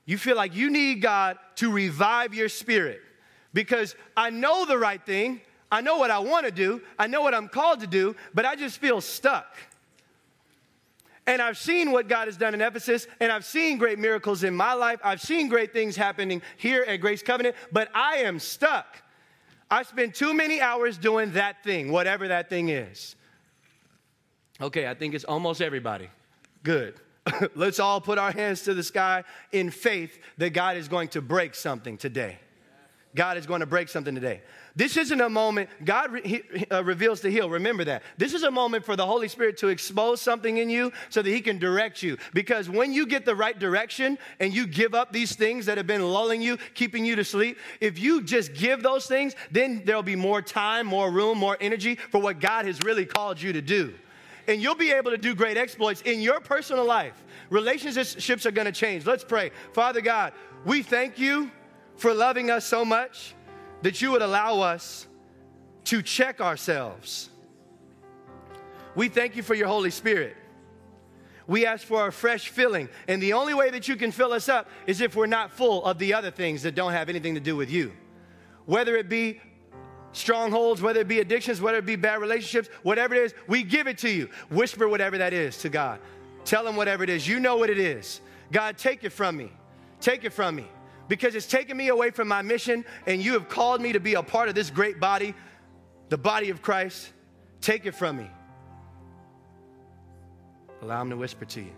You 0.06 0.18
feel 0.18 0.36
like 0.36 0.56
you 0.56 0.70
need 0.72 1.02
God 1.02 1.38
to 1.58 1.70
revive 1.70 2.34
your 2.34 2.50
spirit 2.50 3.02
because 3.54 3.96
I 4.16 4.30
know 4.30 4.66
the 4.66 4.78
right 4.78 5.06
thing, 5.06 5.42
I 5.70 5.82
know 5.82 5.98
what 5.98 6.10
I 6.10 6.20
want 6.20 6.46
to 6.46 6.52
do, 6.52 6.82
I 6.98 7.08
know 7.08 7.22
what 7.22 7.36
I'm 7.36 7.50
called 7.50 7.82
to 7.82 7.88
do, 7.88 8.16
but 8.34 8.46
I 8.46 8.56
just 8.56 8.80
feel 8.80 9.02
stuck. 9.02 9.58
And 11.28 11.42
I've 11.42 11.58
seen 11.58 11.92
what 11.92 12.08
God 12.08 12.28
has 12.28 12.38
done 12.38 12.54
in 12.54 12.62
Ephesus, 12.62 13.08
and 13.20 13.32
I've 13.32 13.46
seen 13.46 13.78
great 13.78 14.00
miracles 14.00 14.44
in 14.44 14.56
my 14.56 14.74
life. 14.74 15.00
I've 15.04 15.22
seen 15.22 15.50
great 15.50 15.72
things 15.74 15.96
happening 15.96 16.42
here 16.58 16.84
at 16.88 16.98
Grace 16.98 17.22
Covenant, 17.22 17.56
but 17.72 17.90
I 17.94 18.18
am 18.18 18.40
stuck. 18.40 19.01
I 19.72 19.84
spend 19.84 20.14
too 20.14 20.34
many 20.34 20.60
hours 20.60 20.98
doing 20.98 21.32
that 21.32 21.64
thing, 21.64 21.94
whatever 21.94 22.28
that 22.28 22.50
thing 22.50 22.68
is. 22.68 23.16
Okay, 24.60 24.86
I 24.86 24.94
think 24.94 25.16
it's 25.16 25.24
almost 25.24 25.62
everybody. 25.62 26.10
Good. 26.62 26.96
Let's 27.56 27.80
all 27.80 28.02
put 28.02 28.18
our 28.18 28.32
hands 28.32 28.64
to 28.64 28.74
the 28.74 28.84
sky 28.84 29.24
in 29.54 29.72
faith 29.72 30.20
that 30.38 30.50
God 30.50 30.76
is 30.76 30.90
going 30.90 31.08
to 31.10 31.22
break 31.22 31.56
something 31.56 31.98
today. 31.98 32.38
God 33.16 33.38
is 33.38 33.46
going 33.46 33.62
to 33.62 33.66
break 33.66 33.88
something 33.88 34.14
today. 34.14 34.42
This 34.76 34.96
isn't 34.96 35.20
a 35.20 35.30
moment, 35.30 35.70
God 35.84 36.12
re- 36.12 36.22
he, 36.24 36.66
uh, 36.72 36.84
reveals 36.84 37.20
to 37.22 37.32
heal. 37.32 37.50
Remember 37.50 37.84
that. 37.86 38.04
This 38.18 38.34
is 38.34 38.44
a 38.44 38.52
moment 38.52 38.86
for 38.86 38.96
the 38.96 39.06
Holy 39.06 39.28
Spirit 39.28 39.58
to 39.58 39.68
expose 39.68 40.22
something 40.22 40.58
in 40.58 40.70
you 40.70 40.94
so 41.10 41.22
that 41.22 41.30
He 41.30 41.42
can 41.42 41.60
direct 41.60 42.02
you. 42.02 42.18
Because 42.34 42.70
when 42.70 42.94
you 42.94 43.06
get 43.06 43.26
the 43.26 43.36
right 43.36 43.58
direction 43.58 44.18
and 44.40 44.54
you 44.54 44.66
give 44.66 44.94
up 44.94 45.12
these 45.12 45.36
things 45.36 45.66
that 45.66 45.78
have 45.78 45.88
been 45.88 46.06
lulling 46.06 46.42
you, 46.42 46.58
keeping 46.74 47.04
you 47.04 47.18
to 47.18 47.24
sleep, 47.24 47.58
if 47.82 48.00
you 48.00 48.22
just 48.22 48.54
give 48.54 48.82
those 48.82 49.08
things, 49.08 49.36
then 49.52 49.82
there'll 49.86 50.04
be 50.04 50.16
more 50.16 50.42
time, 50.42 50.88
more 50.88 51.12
room, 51.12 51.38
more 51.38 51.58
energy 51.60 51.96
for 51.96 52.22
what 52.22 52.40
God 52.40 52.66
has 52.66 52.80
really 52.84 53.06
called 53.06 53.42
you 53.42 53.54
to 53.54 53.62
do 53.62 53.94
and 54.48 54.62
you'll 54.62 54.76
be 54.76 54.92
able 54.92 55.12
to 55.12 55.18
do 55.18 55.36
great 55.36 55.56
exploits 55.56 56.02
in 56.02 56.20
your 56.20 56.40
personal 56.40 56.84
life. 56.84 57.14
Relationships 57.50 58.46
are 58.46 58.52
going 58.52 58.66
to 58.66 58.72
change. 58.72 59.06
Let's 59.06 59.24
pray. 59.24 59.52
Father 59.72 60.02
God, 60.02 60.34
we 60.66 60.82
thank 60.84 61.20
you 61.20 61.52
for 61.96 62.14
loving 62.14 62.50
us 62.50 62.66
so 62.66 62.84
much 62.84 63.36
that 63.82 64.02
you 64.02 64.12
would 64.12 64.22
allow 64.22 64.62
us 64.62 65.08
to 65.86 66.02
check 66.02 66.42
ourselves. 66.42 67.30
We 68.96 69.10
thank 69.10 69.36
you 69.36 69.44
for 69.44 69.56
your 69.56 69.68
Holy 69.68 69.92
Spirit. 69.92 70.36
We 71.48 71.66
ask 71.66 71.86
for 71.86 72.08
a 72.08 72.12
fresh 72.12 72.50
filling. 72.50 72.90
And 73.08 73.22
the 73.22 73.34
only 73.34 73.54
way 73.54 73.70
that 73.72 73.88
you 73.88 73.96
can 73.96 74.12
fill 74.12 74.32
us 74.34 74.48
up 74.48 74.70
is 74.88 75.02
if 75.02 75.16
we're 75.16 75.26
not 75.26 75.52
full 75.52 75.84
of 75.86 75.98
the 75.98 76.14
other 76.14 76.32
things 76.32 76.64
that 76.64 76.76
don't 76.76 76.92
have 76.92 77.10
anything 77.10 77.36
to 77.36 77.42
do 77.42 77.56
with 77.56 77.72
you. 77.72 77.92
Whether 78.66 78.96
it 78.96 79.10
be 79.10 79.42
strongholds, 80.14 80.82
whether 80.82 81.02
it 81.02 81.08
be 81.08 81.20
addictions, 81.20 81.62
whether 81.62 81.78
it 81.78 81.86
be 81.86 81.96
bad 81.96 82.22
relationships, 82.22 82.70
whatever 82.84 83.16
it 83.16 83.24
is, 83.26 83.34
we 83.48 83.64
give 83.64 83.88
it 83.88 83.98
to 84.00 84.10
you. 84.10 84.30
Whisper 84.50 84.88
whatever 84.88 85.18
that 85.18 85.34
is 85.34 85.58
to 85.60 85.70
God. 85.70 86.00
Tell 86.46 86.68
him 86.68 86.76
whatever 86.76 87.04
it 87.04 87.10
is. 87.10 87.28
You 87.28 87.40
know 87.40 87.58
what 87.58 87.70
it 87.70 87.80
is. 87.80 88.22
God, 88.52 88.78
take 88.78 89.04
it 89.04 89.12
from 89.12 89.38
me. 89.38 89.52
Take 90.00 90.24
it 90.24 90.34
from 90.34 90.56
me. 90.56 90.68
Because 91.08 91.36
it's 91.36 91.48
taken 91.48 91.76
me 91.76 91.90
away 91.90 92.12
from 92.12 92.28
my 92.28 92.42
mission, 92.42 92.86
and 93.06 93.24
you 93.24 93.34
have 93.34 93.50
called 93.50 93.82
me 93.82 93.94
to 93.94 94.00
be 94.00 94.14
a 94.14 94.24
part 94.24 94.50
of 94.50 94.56
this 94.56 94.70
great 94.70 95.00
body, 95.00 95.34
the 96.10 96.18
body 96.18 96.50
of 96.50 96.62
Christ. 96.62 97.12
Take 97.60 97.86
it 97.86 97.94
from 97.94 98.18
me. 98.18 98.30
Allow 100.82 101.02
him 101.02 101.10
to 101.12 101.18
whisper 101.18 101.46
to 101.46 101.62
you. 101.62 101.72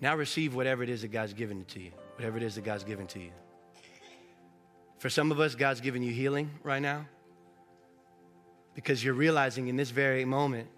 Now 0.00 0.16
receive 0.16 0.54
whatever 0.54 0.82
it 0.82 0.88
is 0.88 1.02
that 1.02 1.08
God's 1.08 1.32
given 1.32 1.64
to 1.66 1.80
you 1.80 1.90
whatever 2.16 2.36
it 2.36 2.42
is 2.42 2.54
that 2.54 2.64
God's 2.64 2.84
given 2.84 3.06
to 3.08 3.20
you. 3.20 3.30
For 4.98 5.10
some 5.10 5.30
of 5.32 5.40
us, 5.40 5.54
God's 5.54 5.80
giving 5.80 6.02
you 6.02 6.12
healing 6.12 6.50
right 6.62 6.80
now 6.80 7.06
because 8.74 9.04
you're 9.04 9.14
realizing 9.14 9.68
in 9.68 9.76
this 9.76 9.90
very 9.90 10.24
moment 10.24 10.68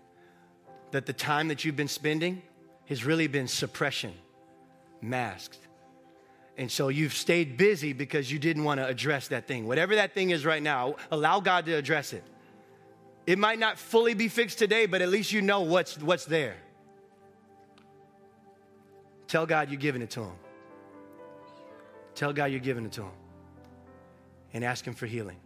that 0.91 1.07
the 1.07 1.13
time 1.13 1.49
that 1.49 1.65
you've 1.65 1.77
been 1.77 1.89
spending 1.89 2.43
has 2.87 3.05
really 3.05 3.27
been 3.27 3.49
suppression, 3.49 4.13
masked. 5.01 5.59
And 6.57 6.71
so 6.71 6.89
you've 6.89 7.13
stayed 7.13 7.57
busy 7.57 7.93
because 7.93 8.33
you 8.33 8.39
didn't 8.39 8.65
want 8.65 8.81
to 8.81 8.87
address 8.87 9.29
that 9.29 9.47
thing. 9.47 9.67
Whatever 9.67 9.97
that 9.97 10.15
thing 10.15 10.31
is 10.31 10.47
right 10.47 10.63
now, 10.63 10.97
allow 11.11 11.41
God 11.41 11.67
to 11.67 11.73
address 11.73 12.13
it. 12.13 12.25
It 13.27 13.39
might 13.39 13.59
not 13.59 13.79
fully 13.79 14.15
be 14.15 14.29
fixed 14.29 14.59
today, 14.59 14.87
but 14.87 15.03
at 15.03 15.09
least 15.09 15.33
you 15.33 15.43
know 15.43 15.63
what's, 15.63 15.99
what's 15.99 16.25
there. 16.25 16.55
Tell 19.27 19.45
God 19.45 19.69
you're 19.69 19.81
giving 19.81 20.01
it 20.01 20.11
to 20.11 20.23
Him. 20.23 20.35
Tell 22.15 22.33
God 22.33 22.47
you're 22.47 22.61
giving 22.61 22.87
it 22.87 22.93
to 22.93 23.03
Him 23.03 23.13
and 24.55 24.65
ask 24.65 24.87
Him 24.87 24.95
for 24.95 25.07
healing. 25.07 25.37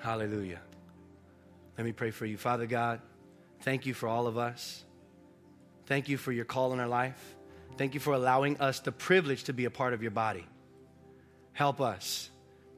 Hallelujah. 0.00 0.60
Let 1.76 1.84
me 1.84 1.92
pray 1.92 2.10
for 2.10 2.26
you. 2.26 2.36
Father 2.36 2.66
God, 2.66 3.00
thank 3.60 3.86
you 3.86 3.94
for 3.94 4.08
all 4.08 4.26
of 4.26 4.38
us. 4.38 4.84
Thank 5.86 6.08
you 6.08 6.16
for 6.16 6.32
your 6.32 6.44
call 6.44 6.72
in 6.72 6.80
our 6.80 6.88
life. 6.88 7.34
Thank 7.76 7.94
you 7.94 8.00
for 8.00 8.14
allowing 8.14 8.60
us 8.60 8.80
the 8.80 8.92
privilege 8.92 9.44
to 9.44 9.52
be 9.52 9.64
a 9.64 9.70
part 9.70 9.92
of 9.92 10.02
your 10.02 10.10
body. 10.10 10.46
Help 11.52 11.80
us 11.80 12.30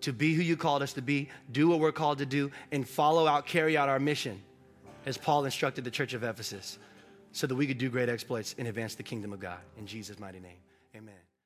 to 0.03 0.13
be 0.13 0.35
who 0.35 0.43
you 0.43 0.57
called 0.57 0.83
us 0.83 0.93
to 0.95 1.03
be, 1.03 1.29
do 1.51 1.69
what 1.69 1.81
we're 1.81 1.93
called 1.93 2.19
to 2.19 2.27
do, 2.27 2.51
and 2.73 2.89
follow 2.89 3.27
out, 3.27 3.47
carry 3.47 3.77
out 3.77 3.89
our 3.89 3.99
mission 3.99 4.43
as 5.05 5.17
Paul 5.17 5.45
instructed 5.45 5.85
the 5.85 5.91
church 5.91 6.15
of 6.15 6.25
Ephesus 6.25 6.79
so 7.33 7.47
that 7.47 7.55
we 7.55 7.67
could 7.67 7.79
do 7.79 7.91
great 7.91 8.09
exploits 8.09 8.55
and 8.59 8.67
advance 8.67 8.95
the 8.95 9.03
kingdom 9.03 9.33
of 9.33 9.41
God. 9.41 9.59
In 9.79 9.87
Jesus' 9.87 10.19
mighty 10.19 10.41
name, 10.41 10.59
amen. 10.95 11.26